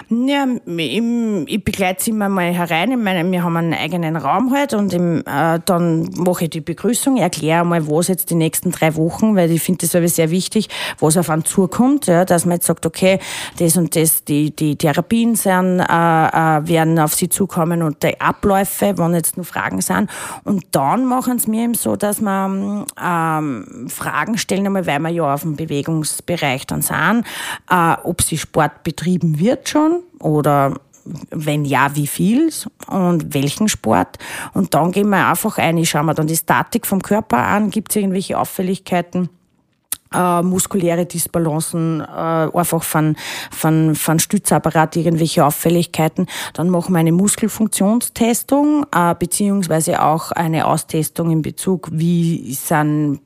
Ja, 0.10 0.48
ich 0.66 1.64
begleite 1.64 2.04
sie 2.04 2.12
immer 2.12 2.30
mal 2.30 2.52
herein. 2.54 2.92
Ich 2.92 2.98
meine, 2.98 3.30
wir 3.30 3.44
haben 3.44 3.58
einen 3.58 3.74
eigenen 3.74 4.16
Raum 4.16 4.54
halt 4.54 4.74
und 4.74 4.94
im, 4.94 5.20
äh, 5.26 5.60
dann 5.66 6.10
mache 6.16 6.46
ich 6.46 6.50
die 6.50 6.62
Begrüßung, 6.62 7.18
erkläre 7.18 7.66
mal, 7.66 7.88
was 7.88 8.08
jetzt 8.08 8.30
die 8.30 8.36
nächsten 8.36 8.72
drei 8.72 8.96
Wochen, 8.96 9.36
weil 9.36 9.52
ich 9.52 9.62
finde 9.62 9.88
das 9.88 10.16
sehr 10.16 10.32
wichtig, 10.32 10.70
was 11.00 11.18
auf 11.18 11.30
einen 11.30 11.46
zukommt, 11.46 12.08
ja, 12.08 12.26
dass 12.26 12.46
man 12.46 12.56
jetzt 12.56 12.68
sagt, 12.68 12.86
okay, 12.86 13.20
das 13.58 13.78
und 13.78 13.96
das, 13.96 14.24
die, 14.24 14.56
die 14.56 14.76
Therapien 14.76 15.36
sind, 15.36 15.80
äh, 15.80 15.84
äh, 15.84 16.68
werden 16.68 17.00
auf 17.00 17.14
sie 17.14 17.30
zukommen 17.30 17.84
und 17.84 18.04
die 18.04 18.20
Abläufe, 18.20 18.98
wenn 18.98 19.14
jetzt 19.14 19.38
noch 19.38 19.46
Fragen 19.46 19.82
sind. 19.82 20.10
Und 20.44 20.66
dann 20.72 21.06
machen 21.06 21.38
es 21.38 21.48
mir 21.48 21.64
eben 21.64 21.74
so, 21.74 21.96
dass 21.96 22.22
wir 22.22 22.86
ähm, 23.02 23.88
Fragen 23.88 24.38
stellen, 24.38 24.66
einmal, 24.66 24.88
weil 24.88 25.00
wir 25.00 25.10
ja 25.10 25.34
auf 25.34 25.42
dem 25.42 25.56
Bewegungsbereich 25.56 26.68
dann 26.68 26.82
sind, 26.82 27.26
äh, 27.70 27.96
ob 28.04 28.22
sie 28.22 28.38
Sport 28.38 28.84
betrieben 28.84 29.40
wird 29.40 29.69
schon 29.70 30.02
oder 30.20 30.74
wenn 31.32 31.66
ja, 31.66 31.96
wie 31.96 32.08
viel 32.08 32.52
und 32.88 33.34
welchen 33.34 33.68
Sport. 33.68 34.18
Und 34.54 34.74
dann 34.74 34.92
gehen 34.92 35.10
wir 35.10 35.28
einfach 35.28 35.58
ein, 35.58 35.78
ich 35.78 35.90
schaue 35.90 36.04
mir 36.04 36.14
dann 36.14 36.28
die 36.28 36.36
Statik 36.36 36.86
vom 36.86 37.02
Körper 37.02 37.38
an, 37.38 37.70
gibt 37.70 37.92
es 37.92 37.96
irgendwelche 37.96 38.38
Auffälligkeiten. 38.38 39.30
Äh, 40.12 40.42
muskuläre 40.42 41.06
Disbalancen, 41.06 42.02
äh, 42.02 42.04
einfach 42.04 42.82
von, 42.82 43.16
von, 43.52 43.94
von 43.94 44.18
Stützapparat 44.18 44.96
irgendwelche 44.96 45.46
Auffälligkeiten. 45.46 46.26
Dann 46.54 46.70
machen 46.70 46.94
wir 46.94 47.00
eine 47.00 47.12
Muskelfunktionstestung, 47.12 48.88
äh, 48.92 49.14
beziehungsweise 49.14 50.02
auch 50.04 50.32
eine 50.32 50.66
Austestung 50.66 51.30
in 51.30 51.44
Bezug, 51.44 51.90
wie 51.92 52.52
sind 52.56 53.20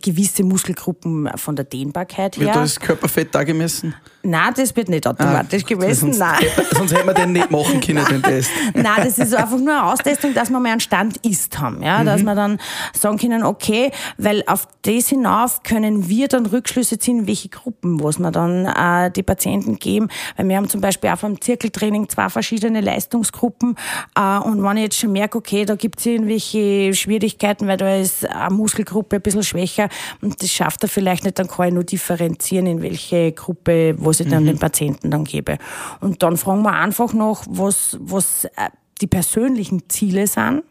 gewisse 0.00 0.44
Muskelgruppen 0.44 1.28
von 1.36 1.56
der 1.56 1.64
Dehnbarkeit 1.64 2.36
her. 2.36 2.46
Wird 2.46 2.56
das 2.56 2.78
Körperfett 2.78 3.34
da 3.34 3.42
gemessen? 3.42 3.94
Nein, 4.22 4.54
das 4.56 4.74
wird 4.74 4.88
nicht 4.88 5.06
automatisch 5.06 5.62
ah, 5.64 5.68
gemessen. 5.68 6.12
Sonst, 6.12 6.18
nein. 6.18 6.44
sonst 6.72 6.92
hätten 6.92 7.06
wir 7.06 7.14
den 7.14 7.32
nicht 7.32 7.50
machen 7.50 7.80
können, 7.80 8.04
den 8.06 8.22
Test. 8.22 8.50
Nein, 8.74 9.04
das 9.04 9.18
ist 9.18 9.34
einfach 9.34 9.58
nur 9.58 9.72
eine 9.72 9.84
Austestung, 9.84 10.34
dass 10.34 10.50
wir 10.50 10.58
mal 10.58 10.70
einen 10.70 10.80
Stand 10.80 11.16
ist 11.18 11.58
haben. 11.60 11.82
Ja? 11.82 12.02
Dass 12.02 12.22
mhm. 12.22 12.26
wir 12.26 12.34
dann 12.34 12.58
sagen 12.92 13.18
können, 13.18 13.44
okay, 13.44 13.92
weil 14.18 14.42
auf 14.46 14.66
das 14.82 15.08
hinauf 15.08 15.62
können 15.62 16.08
wir 16.08 16.26
dann 16.26 16.46
Rückschlüsse 16.46 16.98
ziehen, 16.98 17.28
welche 17.28 17.48
Gruppen, 17.48 18.02
was 18.02 18.18
wir 18.18 18.32
dann 18.32 18.66
äh, 18.66 19.12
die 19.12 19.22
Patienten 19.22 19.78
geben. 19.78 20.08
Weil 20.36 20.48
wir 20.48 20.56
haben 20.56 20.68
zum 20.68 20.80
Beispiel 20.80 21.10
auch 21.10 21.18
vom 21.18 21.40
Zirkeltraining 21.40 22.08
zwei 22.08 22.28
verschiedene 22.28 22.80
Leistungsgruppen. 22.80 23.76
Äh, 24.16 24.38
und 24.38 24.62
wenn 24.62 24.76
ich 24.76 24.84
jetzt 24.84 24.98
schon 24.98 25.12
merke, 25.12 25.38
okay, 25.38 25.64
da 25.64 25.76
gibt 25.76 26.00
es 26.00 26.06
irgendwelche 26.06 26.94
Schwierigkeiten, 26.94 27.68
weil 27.68 27.76
da 27.76 27.96
ist 27.96 28.26
eine 28.28 28.54
Muskelgruppe 28.54 29.16
ein 29.16 29.22
bisschen 29.22 29.44
schwächer 29.56 29.88
und 30.20 30.42
das 30.42 30.50
schafft 30.50 30.82
er 30.82 30.88
vielleicht 30.88 31.24
nicht, 31.24 31.38
dann 31.38 31.48
kann 31.48 31.68
ich 31.68 31.74
nur 31.74 31.84
differenzieren, 31.84 32.66
in 32.66 32.82
welche 32.82 33.32
Gruppe, 33.32 33.94
was 33.98 34.20
ich 34.20 34.28
dann 34.28 34.44
mhm. 34.44 34.48
den 34.48 34.58
Patienten 34.58 35.10
dann 35.10 35.24
gebe. 35.24 35.58
Und 36.00 36.22
dann 36.22 36.36
fragen 36.36 36.62
wir 36.62 36.72
einfach 36.72 37.12
noch, 37.12 37.44
was, 37.48 37.96
was 38.00 38.44
äh, 38.44 38.70
die 39.00 39.06
persönlichen 39.06 39.88
Ziele 39.88 40.26
sind 40.26 40.62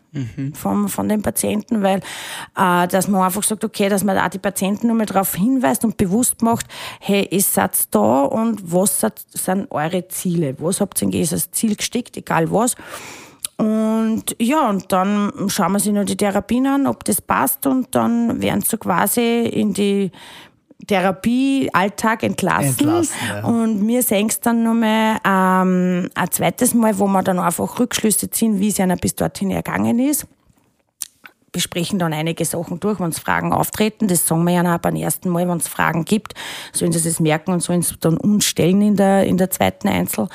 vom, 0.54 0.88
von 0.88 1.10
den 1.10 1.22
Patienten, 1.22 1.84
weil 1.84 2.00
äh, 2.58 2.88
dass 2.88 3.08
man 3.08 3.22
einfach 3.22 3.44
sagt, 3.44 3.64
okay, 3.64 3.90
dass 3.90 4.04
man 4.04 4.18
auch 4.18 4.30
die 4.30 4.40
Patienten 4.40 4.88
nur 4.88 4.96
mal 4.96 5.06
darauf 5.06 5.36
hinweist 5.36 5.84
und 5.84 5.98
bewusst 5.98 6.42
macht, 6.42 6.66
hey, 7.00 7.28
ihr 7.30 7.42
seid 7.42 7.94
da 7.94 8.24
und 8.24 8.72
was 8.72 9.06
sind 9.34 9.72
eure 9.72 10.08
Ziele? 10.08 10.56
Was 10.60 10.82
habt 10.82 11.02
ihr 11.02 11.14
in 11.14 11.28
als 11.30 11.52
Ziel 11.52 11.76
gesteckt, 11.76 12.18
egal 12.18 12.52
was? 12.52 12.76
Und 13.58 14.36
ja, 14.40 14.70
und 14.70 14.92
dann 14.92 15.32
schauen 15.48 15.72
wir 15.72 15.80
sich 15.80 15.94
noch 15.94 16.04
die 16.04 16.18
Therapien 16.18 16.68
an, 16.68 16.88
ob 16.88 17.06
das 17.06 17.22
passt 17.22 17.66
und 17.66 17.96
dann 17.96 18.42
werden 18.42 18.62
sie 18.62 18.78
quasi 18.78 19.46
in 19.46 19.74
die 19.74 20.12
Therapiealltag 20.88 22.24
entlassen. 22.24 22.88
entlassen 22.88 23.16
ja. 23.28 23.44
Und 23.46 23.88
wir 23.88 24.04
sehen 24.04 24.28
es 24.28 24.40
dann 24.42 24.64
nochmal 24.64 25.18
ähm, 25.26 26.10
ein 26.14 26.32
zweites 26.32 26.74
Mal, 26.74 27.00
wo 27.00 27.08
wir 27.08 27.24
dann 27.24 27.40
einfach 27.40 27.80
Rückschlüsse 27.80 28.30
ziehen, 28.30 28.60
wie 28.60 28.68
es 28.68 28.80
einer 28.80 28.98
bis 28.98 29.16
dorthin 29.16 29.52
ergangen 29.52 30.00
ist. 30.00 30.28
Besprechen 31.52 32.00
dann 32.00 32.12
einige 32.12 32.44
Sachen 32.44 32.82
durch, 32.82 33.00
wenn 33.00 33.10
es 33.10 33.20
Fragen 33.20 33.54
auftreten. 33.54 34.10
Das 34.10 34.28
sagen 34.28 34.44
wir 34.44 34.54
ja 34.54 34.76
auch 34.76 34.80
beim 34.80 34.98
ersten 34.98 35.30
Mal, 35.30 35.48
wenn 35.48 35.58
es 35.58 35.70
Fragen 35.70 36.04
gibt, 36.04 36.34
sollen 36.74 36.92
sie 36.92 37.08
es 37.08 37.22
merken 37.22 37.54
und 37.54 37.62
sollen 37.62 37.80
es 37.80 37.98
dann 38.00 38.18
uns 38.18 38.44
stellen 38.44 38.82
in 38.82 38.98
der, 38.98 39.26
in 39.26 39.38
der 39.38 39.50
zweiten 39.50 39.88
Einzel. 39.88 40.28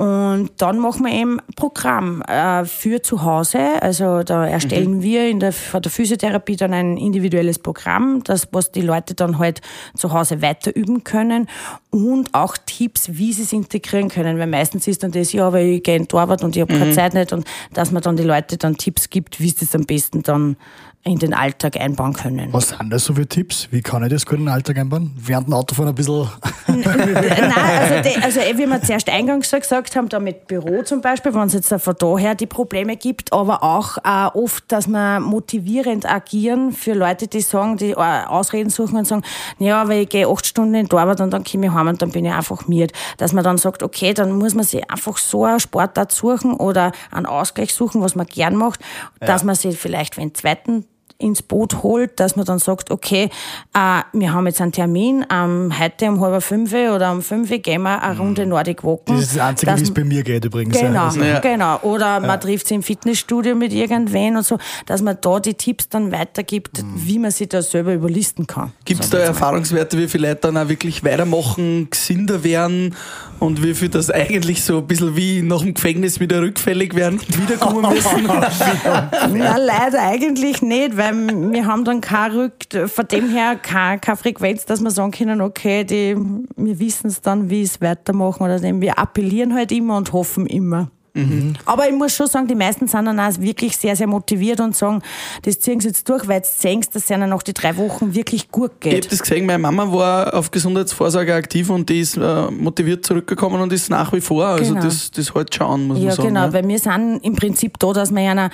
Und 0.00 0.52
dann 0.56 0.78
machen 0.78 1.04
wir 1.04 1.12
eben 1.12 1.42
Programm 1.56 2.22
äh, 2.22 2.64
für 2.64 3.02
zu 3.02 3.22
Hause. 3.22 3.82
Also 3.82 4.22
da 4.22 4.46
erstellen 4.46 4.96
mhm. 4.96 5.02
wir 5.02 5.28
in 5.28 5.40
der, 5.40 5.52
von 5.52 5.82
der 5.82 5.92
Physiotherapie 5.92 6.56
dann 6.56 6.72
ein 6.72 6.96
individuelles 6.96 7.58
Programm, 7.58 8.24
das 8.24 8.48
was 8.50 8.72
die 8.72 8.80
Leute 8.80 9.14
dann 9.14 9.38
halt 9.38 9.60
zu 9.94 10.10
Hause 10.14 10.40
weiter 10.40 10.74
üben 10.74 11.04
können 11.04 11.48
und 11.90 12.32
auch 12.32 12.56
Tipps, 12.56 13.10
wie 13.12 13.34
sie 13.34 13.42
es 13.42 13.52
integrieren 13.52 14.08
können. 14.08 14.38
Weil 14.38 14.46
meistens 14.46 14.86
ist 14.88 15.02
dann 15.02 15.12
das, 15.12 15.34
ja, 15.34 15.52
weil 15.52 15.66
ich 15.66 15.82
gehe 15.82 15.96
in 15.96 16.08
Torwart 16.08 16.42
und 16.42 16.56
ich 16.56 16.62
habe 16.62 16.72
mhm. 16.72 16.78
keine 16.78 16.92
Zeit 16.92 17.12
nicht 17.12 17.34
und 17.34 17.46
dass 17.74 17.90
man 17.90 18.00
dann 18.00 18.16
die 18.16 18.22
Leute 18.22 18.56
dann 18.56 18.78
Tipps 18.78 19.10
gibt, 19.10 19.38
wie 19.38 19.50
sie 19.50 19.66
es 19.66 19.74
am 19.74 19.84
besten 19.84 20.22
dann 20.22 20.56
in 21.02 21.18
den 21.18 21.34
Alltag 21.34 21.78
einbauen 21.78 22.14
können. 22.14 22.52
Was 22.52 22.70
sind 22.70 22.90
das 22.90 23.04
so 23.04 23.14
für 23.14 23.26
Tipps? 23.26 23.68
Wie 23.70 23.82
kann 23.82 24.02
ich 24.02 24.10
das 24.10 24.24
gut 24.24 24.38
in 24.38 24.46
den 24.46 24.54
Alltag 24.54 24.78
einbauen? 24.78 25.12
Während 25.16 25.48
dem 25.48 25.54
Autofahren 25.54 25.90
ein 25.90 25.94
bisschen. 25.94 26.28
Nein, 26.76 27.52
also, 27.54 28.08
die, 28.08 28.22
also 28.22 28.40
wie 28.40 28.66
wir 28.66 28.82
zuerst 28.82 29.08
eingangs 29.08 29.50
gesagt 29.50 29.96
haben, 29.96 30.08
da 30.08 30.18
mit 30.18 30.46
Büro 30.46 30.82
zum 30.82 31.00
Beispiel, 31.00 31.34
wenn 31.34 31.46
es 31.46 31.52
jetzt 31.52 31.72
von 31.72 31.94
daher 31.98 32.34
die 32.34 32.46
Probleme 32.46 32.96
gibt, 32.96 33.32
aber 33.32 33.62
auch 33.62 33.98
äh, 33.98 34.38
oft, 34.38 34.64
dass 34.68 34.86
wir 34.86 35.20
motivierend 35.20 36.10
agieren 36.10 36.72
für 36.72 36.94
Leute, 36.94 37.26
die 37.26 37.40
sagen, 37.40 37.76
die 37.76 37.90
äh, 37.90 37.94
Ausreden 37.94 38.70
suchen 38.70 38.96
und 38.98 39.06
sagen, 39.06 39.22
ja, 39.58 39.88
weil 39.88 40.02
ich 40.02 40.08
gehe 40.08 40.28
acht 40.28 40.46
Stunden 40.46 40.74
in 40.74 40.86
die 40.86 40.96
Arbeit 40.96 41.20
und 41.20 41.30
dann 41.32 41.44
komme 41.44 41.66
ich 41.66 41.72
heim 41.72 41.88
und 41.88 42.00
dann 42.02 42.10
bin 42.10 42.24
ich 42.24 42.32
einfach 42.32 42.66
miert. 42.68 42.92
Dass 43.18 43.32
man 43.32 43.44
dann 43.44 43.58
sagt, 43.58 43.82
okay, 43.82 44.14
dann 44.14 44.32
muss 44.32 44.54
man 44.54 44.64
sich 44.64 44.90
einfach 44.90 45.18
so 45.18 45.44
einen 45.44 45.60
Sportart 45.60 46.12
suchen 46.12 46.54
oder 46.54 46.92
einen 47.10 47.26
Ausgleich 47.26 47.74
suchen, 47.74 48.02
was 48.02 48.14
man 48.14 48.26
gern 48.26 48.56
macht, 48.56 48.80
ja. 49.20 49.26
dass 49.26 49.44
man 49.44 49.54
sich 49.54 49.78
vielleicht 49.78 50.14
für 50.14 50.20
einen 50.20 50.34
zweiten 50.34 50.86
ins 51.20 51.42
Boot 51.42 51.82
holt, 51.82 52.18
dass 52.18 52.36
man 52.36 52.44
dann 52.44 52.58
sagt, 52.58 52.90
okay, 52.90 53.30
äh, 53.74 54.00
wir 54.12 54.32
haben 54.32 54.46
jetzt 54.46 54.60
einen 54.60 54.72
Termin, 54.72 55.24
ähm, 55.32 55.72
heute 55.78 56.08
um 56.08 56.20
halb 56.20 56.42
fünf 56.42 56.72
oder 56.72 57.12
um 57.12 57.22
fünf 57.22 57.50
gehen 57.62 57.82
wir 57.82 58.02
eine 58.02 58.18
Runde 58.18 58.44
mhm. 58.44 58.50
Nordic 58.50 58.84
Walken. 58.84 59.16
Das 59.16 59.24
ist 59.24 59.36
das 59.36 59.42
Einzige, 59.42 59.76
wie 59.76 59.82
es 59.82 59.94
bei 59.94 60.04
mir 60.04 60.22
geht 60.22 60.44
übrigens. 60.44 60.78
Genau, 60.78 61.04
also, 61.04 61.22
ja. 61.22 61.40
genau. 61.40 61.78
Oder 61.82 62.20
man 62.20 62.40
trifft 62.40 62.68
sich 62.68 62.76
im 62.76 62.82
Fitnessstudio 62.82 63.54
mit 63.54 63.72
irgendwen 63.72 64.36
und 64.36 64.44
so, 64.44 64.58
dass 64.86 65.02
man 65.02 65.18
da 65.20 65.40
die 65.40 65.54
Tipps 65.54 65.88
dann 65.88 66.12
weitergibt, 66.12 66.82
mhm. 66.82 66.92
wie 66.96 67.18
man 67.18 67.30
sich 67.30 67.48
da 67.48 67.62
selber 67.62 67.94
überlisten 67.94 68.46
kann. 68.46 68.72
Gibt 68.84 69.04
es 69.04 69.10
da 69.10 69.18
Erfahrungswerte, 69.18 69.98
wie 69.98 70.08
viele 70.08 70.28
Leute 70.28 70.40
dann 70.42 70.56
auch 70.56 70.68
wirklich 70.68 71.04
weitermachen, 71.04 71.88
gesünder 71.90 72.42
werden 72.44 72.94
und 73.38 73.62
wie 73.62 73.74
viel 73.74 73.88
das 73.88 74.10
eigentlich 74.10 74.62
so 74.62 74.78
ein 74.78 74.86
bisschen 74.86 75.16
wie 75.16 75.42
nach 75.42 75.62
dem 75.62 75.74
Gefängnis 75.74 76.20
wieder 76.20 76.40
rückfällig 76.42 76.94
werden 76.94 77.18
und 77.18 77.42
wiederkommen 77.42 77.92
müssen? 77.92 78.26
Na, 79.32 79.56
leider 79.56 80.00
eigentlich 80.02 80.62
nicht, 80.62 80.96
weil 80.96 81.09
wir 81.12 81.66
haben 81.66 81.84
dann 81.84 82.00
keine 82.00 82.34
Rück, 82.34 82.90
von 82.90 83.06
dem 83.08 83.30
her 83.30 83.56
keine, 83.56 83.98
keine 83.98 84.16
Frequenz, 84.16 84.64
dass 84.64 84.80
wir 84.80 84.90
sagen 84.90 85.10
können, 85.10 85.40
okay, 85.40 85.84
die, 85.84 86.16
wir 86.56 86.78
wissen 86.78 87.08
es 87.08 87.20
dann, 87.20 87.50
wie 87.50 87.62
es 87.62 87.80
weitermachen 87.80 88.42
oder 88.42 88.58
dem. 88.58 88.80
Wir 88.80 88.98
appellieren 88.98 89.54
halt 89.54 89.72
immer 89.72 89.96
und 89.96 90.12
hoffen 90.12 90.46
immer. 90.46 90.90
Mhm. 91.14 91.54
Aber 91.64 91.88
ich 91.88 91.94
muss 91.94 92.14
schon 92.14 92.26
sagen, 92.26 92.46
die 92.46 92.54
meisten 92.54 92.86
sind 92.86 93.04
dann 93.04 93.18
auch 93.18 93.38
wirklich 93.38 93.76
sehr, 93.76 93.96
sehr 93.96 94.06
motiviert 94.06 94.60
und 94.60 94.76
sagen, 94.76 95.02
das 95.42 95.58
ziehen 95.58 95.80
sie 95.80 95.88
jetzt 95.88 96.08
durch, 96.08 96.28
weil 96.28 96.36
jetzt 96.36 96.60
sehen 96.60 96.80
dass 96.80 97.04
es 97.04 97.10
ihnen 97.10 97.30
nach 97.30 97.42
die 97.42 97.52
drei 97.52 97.76
Wochen 97.76 98.14
wirklich 98.14 98.50
gut 98.50 98.80
geht. 98.80 98.92
Ich 98.92 98.98
habe 99.00 99.08
das 99.10 99.22
gesehen, 99.22 99.46
meine 99.46 99.58
Mama 99.58 99.92
war 99.92 100.34
auf 100.34 100.50
Gesundheitsvorsorge 100.50 101.34
aktiv 101.34 101.68
und 101.70 101.88
die 101.88 102.00
ist 102.00 102.16
äh, 102.16 102.50
motiviert 102.50 103.04
zurückgekommen 103.04 103.60
und 103.60 103.72
ist 103.72 103.90
nach 103.90 104.12
wie 104.12 104.20
vor. 104.20 104.46
Also 104.46 104.74
genau. 104.74 104.84
das, 104.84 105.10
das 105.10 105.34
hält 105.34 105.54
schon 105.54 105.66
an, 105.66 105.86
muss 105.88 105.98
ja, 105.98 106.04
man 106.04 106.14
sagen. 106.14 106.28
Genau, 106.28 106.40
ja, 106.40 106.46
genau, 106.46 106.58
weil 106.58 106.68
wir 106.68 106.78
sind 106.78 107.24
im 107.24 107.36
Prinzip 107.36 107.78
da, 107.78 107.92
dass 107.92 108.14
wir 108.14 108.30
einer 108.30 108.50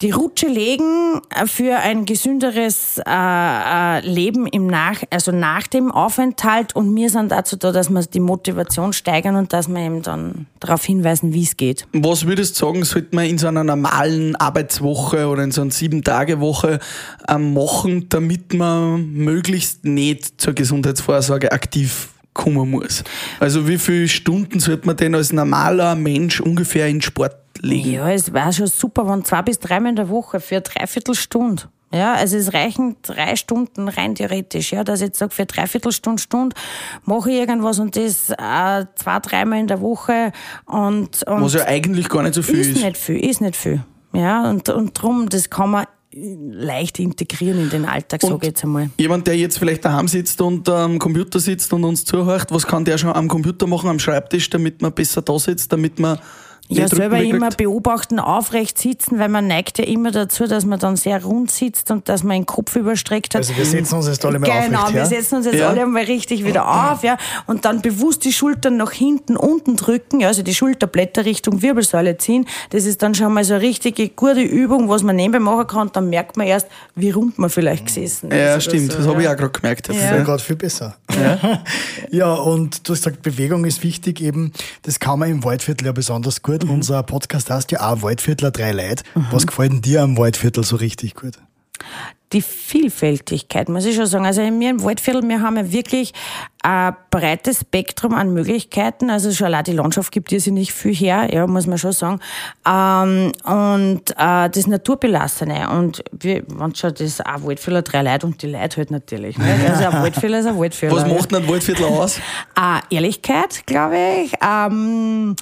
die 0.00 0.12
Rutsche 0.12 0.46
legen 0.46 1.20
äh, 1.30 1.46
für 1.46 1.76
ein 1.76 2.04
gesünderes 2.04 3.00
äh, 3.04 3.10
äh, 3.10 4.00
Leben 4.06 4.46
im 4.46 4.68
nach, 4.68 5.02
also 5.10 5.32
nach 5.32 5.66
dem 5.66 5.90
Aufenthalt 5.90 6.76
und 6.76 6.94
wir 6.94 7.10
sind 7.10 7.32
dazu 7.32 7.56
da, 7.56 7.72
dass 7.72 7.90
wir 7.90 8.00
die 8.02 8.20
Motivation 8.20 8.92
steigern 8.92 9.34
und 9.34 9.52
dass 9.52 9.66
wir 9.68 9.80
eben 9.80 10.02
dann 10.02 10.46
darauf 10.60 10.84
hinweisen, 10.84 11.32
wie 11.32 11.42
es 11.42 11.56
geht. 11.56 11.86
Was 11.92 12.26
würdest 12.26 12.60
du 12.60 12.66
sagen, 12.66 12.84
sollte 12.84 13.16
man 13.16 13.26
in 13.26 13.38
so 13.38 13.48
einer 13.48 13.64
normalen 13.64 14.36
Arbeitswoche 14.36 15.26
oder 15.26 15.42
in 15.42 15.50
so 15.50 15.62
einer 15.62 15.72
Sieben-Tage-Woche 15.72 16.78
äh, 17.26 17.38
machen, 17.38 18.08
damit 18.08 18.54
man 18.54 19.12
möglichst 19.12 19.84
nicht 19.84 20.40
zur 20.40 20.52
Gesundheitsvorsorge 20.52 21.50
aktiv 21.50 22.10
kommen 22.34 22.70
muss? 22.70 23.02
Also 23.40 23.66
wie 23.66 23.78
viele 23.78 24.06
Stunden 24.06 24.60
sollte 24.60 24.86
man 24.86 24.96
denn 24.96 25.16
als 25.16 25.32
normaler 25.32 25.96
Mensch 25.96 26.40
ungefähr 26.40 26.86
in 26.86 27.02
Sport 27.02 27.34
legen. 27.60 27.92
Ja, 27.92 28.10
es 28.10 28.32
war 28.32 28.52
schon 28.52 28.66
super, 28.66 29.08
wenn 29.08 29.24
zwei 29.24 29.42
bis 29.42 29.58
dreimal 29.58 29.90
in 29.90 29.96
der 29.96 30.08
Woche 30.08 30.40
für 30.40 30.56
eine 30.56 30.62
Dreiviertelstunde. 30.62 31.64
Ja, 31.92 32.14
also 32.14 32.36
es 32.36 32.52
reichen 32.52 32.96
drei 33.00 33.34
Stunden 33.36 33.88
rein 33.88 34.14
theoretisch, 34.14 34.72
ja, 34.72 34.84
dass 34.84 35.00
ich 35.00 35.06
jetzt 35.06 35.18
sage, 35.18 35.34
für 35.34 35.46
Dreiviertelstunde, 35.46 36.20
Stunde 36.20 36.54
mache 37.04 37.30
ich 37.30 37.38
irgendwas 37.38 37.78
und 37.78 37.96
das 37.96 38.28
äh, 38.28 38.84
zwei, 38.94 39.18
dreimal 39.20 39.58
in 39.60 39.68
der 39.68 39.80
Woche 39.80 40.32
und, 40.66 41.22
und 41.22 41.42
Was 41.42 41.54
ja 41.54 41.64
eigentlich 41.64 42.10
gar 42.10 42.22
nicht 42.22 42.34
so 42.34 42.42
viel 42.42 42.58
ist. 42.58 42.76
Ist 42.76 42.84
nicht 42.84 42.96
viel, 42.98 43.24
ist 43.24 43.40
nicht 43.40 43.56
viel. 43.56 43.82
Ja, 44.12 44.50
und, 44.50 44.68
und 44.68 45.00
drum, 45.00 45.30
das 45.30 45.48
kann 45.48 45.70
man 45.70 45.86
leicht 46.12 46.98
integrieren 46.98 47.60
in 47.60 47.70
den 47.70 47.84
Alltag, 47.84 48.20
sage 48.20 48.38
ich 48.40 48.48
jetzt 48.48 48.64
einmal. 48.64 48.90
Jemand, 48.98 49.26
der 49.26 49.36
jetzt 49.36 49.58
vielleicht 49.58 49.84
daheim 49.84 50.08
sitzt 50.08 50.40
und 50.40 50.68
am 50.68 50.98
Computer 50.98 51.38
sitzt 51.38 51.72
und 51.72 51.84
uns 51.84 52.04
zuhört, 52.04 52.50
was 52.50 52.66
kann 52.66 52.84
der 52.84 52.98
schon 52.98 53.12
am 53.12 53.28
Computer 53.28 53.66
machen, 53.66 53.88
am 53.88 53.98
Schreibtisch, 53.98 54.50
damit 54.50 54.82
man 54.82 54.92
besser 54.92 55.22
da 55.22 55.38
sitzt, 55.38 55.72
damit 55.72 55.98
man 55.98 56.18
ja, 56.68 56.88
selber 56.88 57.18
immer 57.22 57.48
beobachten, 57.48 58.18
aufrecht 58.18 58.78
sitzen, 58.78 59.18
weil 59.18 59.28
man 59.28 59.46
neigt 59.46 59.78
ja 59.78 59.84
immer 59.84 60.10
dazu, 60.10 60.46
dass 60.46 60.66
man 60.66 60.78
dann 60.78 60.96
sehr 60.96 61.24
rund 61.24 61.50
sitzt 61.50 61.90
und 61.90 62.08
dass 62.08 62.22
man 62.22 62.36
den 62.36 62.46
Kopf 62.46 62.76
überstreckt 62.76 63.34
hat. 63.34 63.40
Also 63.40 63.56
wir 63.56 63.64
setzen 63.64 63.94
uns 63.94 64.06
jetzt 64.06 64.24
alle 64.24 64.38
mal 64.38 64.46
genau, 64.46 64.58
aufrecht. 64.58 64.92
Genau, 64.92 64.94
wir 64.94 65.06
setzen 65.06 65.36
uns 65.36 65.46
jetzt 65.46 65.58
ja. 65.58 65.68
alle 65.68 65.86
mal 65.86 66.02
richtig 66.04 66.44
wieder 66.44 66.92
auf, 66.92 67.02
ja. 67.02 67.16
Und 67.46 67.64
dann 67.64 67.80
bewusst 67.80 68.24
die 68.24 68.32
Schultern 68.32 68.76
nach 68.76 68.92
hinten, 68.92 69.36
unten 69.36 69.76
drücken, 69.76 70.20
ja, 70.20 70.28
also 70.28 70.42
die 70.42 70.54
Schulterblätter 70.54 71.24
Richtung 71.24 71.62
Wirbelsäule 71.62 72.18
ziehen. 72.18 72.46
Das 72.70 72.84
ist 72.84 73.02
dann 73.02 73.14
schon 73.14 73.32
mal 73.32 73.44
so 73.44 73.54
eine 73.54 73.62
richtige 73.62 74.08
gute 74.10 74.42
Übung, 74.42 74.88
was 74.88 75.02
man 75.02 75.16
nebenbei 75.16 75.38
machen 75.38 75.66
kann. 75.66 75.90
Dann 75.92 76.10
merkt 76.10 76.36
man 76.36 76.46
erst, 76.46 76.66
wie 76.94 77.10
rund 77.10 77.38
man 77.38 77.48
vielleicht 77.48 77.86
gesessen 77.86 78.30
ist. 78.30 78.36
Ja, 78.36 78.60
stimmt. 78.60 78.92
So, 78.92 78.98
das 78.98 79.06
habe 79.06 79.22
ich 79.22 79.28
auch 79.28 79.36
gerade 79.36 79.50
gemerkt. 79.50 79.88
Das 79.88 79.96
ja. 79.96 80.02
ist 80.04 80.10
ja 80.10 80.22
gerade 80.22 80.42
viel 80.42 80.56
besser. 80.56 80.96
Ja. 81.18 81.62
ja, 82.10 82.34
und 82.34 82.86
du 82.86 82.92
hast 82.92 83.04
gesagt, 83.04 83.22
Bewegung 83.22 83.64
ist 83.64 83.82
wichtig 83.82 84.20
eben. 84.20 84.52
Das 84.82 85.00
kann 85.00 85.18
man 85.18 85.30
im 85.30 85.44
Waldviertel 85.44 85.86
ja 85.86 85.92
besonders 85.92 86.42
gut. 86.42 86.57
Mhm. 86.64 86.70
Unser 86.70 87.02
Podcast 87.02 87.50
heißt 87.50 87.70
ja 87.72 87.80
auch 87.88 88.02
Waldviertler 88.02 88.50
drei 88.50 88.72
Leid. 88.72 89.02
Mhm. 89.14 89.26
Was 89.30 89.46
gefällt 89.46 89.72
denn 89.72 89.82
dir 89.82 90.02
am 90.02 90.16
Waldviertel 90.16 90.64
so 90.64 90.76
richtig 90.76 91.14
gut? 91.14 91.34
die 92.32 92.42
Vielfältigkeit, 92.42 93.68
muss 93.68 93.86
ich 93.86 93.96
schon 93.96 94.06
sagen. 94.06 94.26
Also 94.26 94.42
in 94.42 94.58
mir 94.58 94.70
im 94.70 94.82
Waldviertel, 94.82 95.26
wir 95.26 95.40
haben 95.40 95.56
ja 95.56 95.72
wirklich 95.72 96.12
ein 96.62 96.94
breites 97.10 97.60
Spektrum 97.60 98.12
an 98.14 98.34
Möglichkeiten. 98.34 99.08
Also 99.08 99.32
schon 99.32 99.46
allein 99.46 99.64
die 99.64 99.72
Landschaft 99.72 100.12
gibt 100.12 100.30
hier 100.30 100.52
nicht 100.52 100.72
viel 100.72 100.94
her, 100.94 101.32
ja, 101.32 101.46
muss 101.46 101.66
man 101.66 101.78
schon 101.78 101.92
sagen. 101.92 102.20
Ähm, 102.66 103.32
und 103.44 104.10
äh, 104.10 104.50
das 104.50 104.66
Naturbelassene. 104.66 105.70
Und 105.70 106.04
wir, 106.12 106.42
wenn 106.48 106.74
schon 106.74 106.92
das 106.94 107.20
auch 107.22 107.44
Waldviertler 107.44 107.82
drei 107.82 108.02
Leute 108.02 108.26
und 108.26 108.42
die 108.42 108.48
Leute 108.48 108.76
halt 108.76 108.90
natürlich. 108.90 109.38
Ne? 109.38 109.56
Also 109.70 109.86
ein 109.86 110.02
Waldviertler 110.02 110.40
ist 110.40 110.46
ein 110.46 110.58
Waldviertler. 110.58 111.04
Was 111.04 111.08
macht 111.10 111.30
denn 111.32 111.42
ein 111.42 111.48
Waldviertel 111.48 111.86
aus? 111.86 112.18
äh, 112.56 112.94
Ehrlichkeit, 112.94 113.66
glaube 113.66 113.96
ich. 114.24 114.32
Ähm, 114.46 115.34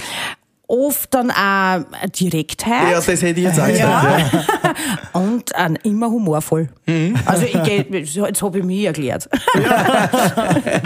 oft 0.67 1.13
dann 1.15 1.31
auch 1.31 1.85
Direktheit. 2.19 2.91
Ja, 2.91 2.97
das 2.97 3.09
hätte 3.09 3.27
ich 3.27 3.47
jetzt 3.47 3.61
auch 3.61 3.67
gesagt. 3.67 4.33
Ja. 4.33 4.75
Und 5.21 5.53
äh, 5.55 5.75
immer 5.85 6.11
humorvoll. 6.11 6.69
Mhm. 6.87 7.17
Also 7.25 7.45
ich 7.45 7.63
geh, 7.63 7.85
jetzt 7.91 8.43
habe 8.43 8.59
ich 8.59 8.65
mich 8.65 8.85
erklärt. 8.85 9.29
Ja. 9.55 10.51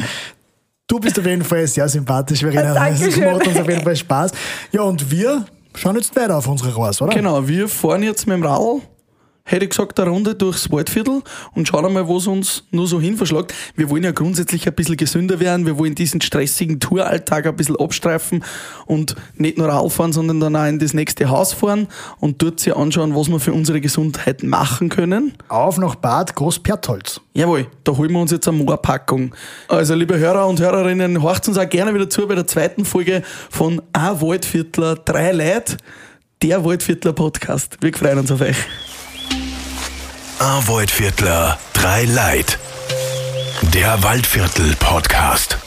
Du 0.91 0.99
bist 0.99 1.17
auf 1.21 1.25
jeden 1.25 1.45
Fall 1.45 1.69
sehr 1.69 1.89
sympathisch, 1.89 2.41
Verena. 2.41 2.75
Das 2.75 3.17
macht 3.17 3.47
uns 3.47 3.61
auf 3.61 3.69
jeden 3.69 3.83
Fall 3.83 3.95
Spaß. 3.95 4.33
Ja, 4.73 4.83
und 4.83 5.09
wir 5.09 5.45
schauen 5.77 5.95
jetzt 5.95 6.17
weiter 6.17 6.37
auf 6.37 6.49
unsere 6.49 6.77
Reise, 6.77 7.05
oder? 7.05 7.15
Genau, 7.15 7.47
wir 7.47 7.69
fahren 7.69 8.03
jetzt 8.03 8.27
mit 8.27 8.39
dem 8.39 8.43
Radl 8.43 8.81
hätte 9.51 9.65
ich 9.65 9.71
gesagt, 9.71 9.99
eine 9.99 10.11
Runde 10.11 10.35
durchs 10.35 10.71
Waldviertel 10.71 11.23
und 11.55 11.67
schauen 11.67 11.85
einmal, 11.85 12.09
was 12.09 12.27
uns 12.27 12.65
nur 12.71 12.87
so 12.87 13.01
hinverschlagt. 13.01 13.53
Wir 13.75 13.91
wollen 13.91 14.05
ja 14.05 14.13
grundsätzlich 14.13 14.67
ein 14.67 14.75
bisschen 14.75 14.97
gesünder 14.97 15.41
werden, 15.41 15.67
wir 15.67 15.77
wollen 15.77 15.95
diesen 15.95 16.21
stressigen 16.21 16.79
Touralltag 16.79 17.47
ein 17.47 17.57
bisschen 17.57 17.77
abstreifen 17.77 18.45
und 18.87 19.17
nicht 19.35 19.59
nur 19.59 19.69
rauffahren, 19.69 20.13
sondern 20.13 20.41
dann 20.41 20.55
auch 20.55 20.67
in 20.67 20.79
das 20.79 20.95
nächste 20.95 21.29
Haus 21.31 21.53
fahren 21.53 21.89
und 22.19 22.41
dort 22.43 22.61
sich 22.61 22.75
anschauen, 22.77 23.17
was 23.17 23.29
wir 23.29 23.41
für 23.41 23.53
unsere 23.53 23.81
Gesundheit 23.81 24.43
machen 24.43 24.89
können. 24.89 25.35
Auf 25.49 25.79
nach 25.79 25.97
Bad 25.97 26.35
Großpertholz. 26.37 27.21
Jawohl, 27.35 27.67
da 27.85 27.97
holen 27.97 28.13
wir 28.13 28.21
uns 28.21 28.31
jetzt 28.31 28.47
eine 28.47 28.59
Moorpackung. 28.59 29.35
Also, 29.69 29.95
liebe 29.95 30.19
Hörer 30.19 30.47
und 30.47 30.61
Hörerinnen, 30.61 31.23
horcht 31.23 31.49
uns 31.49 31.59
auch 31.59 31.69
gerne 31.69 31.93
wieder 31.95 32.09
zu 32.09 32.27
bei 32.27 32.35
der 32.35 32.47
zweiten 32.47 32.85
Folge 32.85 33.23
von 33.51 33.83
A 33.93 34.21
Waldviertler, 34.21 34.97
drei 34.97 35.33
Leute, 35.33 35.77
der 36.43 36.65
Waldviertler 36.65 37.13
Podcast. 37.13 37.79
Wir 37.81 37.93
freuen 37.93 38.19
uns 38.19 38.31
auf 38.31 38.41
euch. 38.41 38.57
A 40.41 40.67
Waldviertler, 40.67 41.59
drei 41.75 42.05
Leid. 42.05 42.59
Der 43.75 44.03
Waldviertel 44.03 44.75
Podcast. 44.77 45.59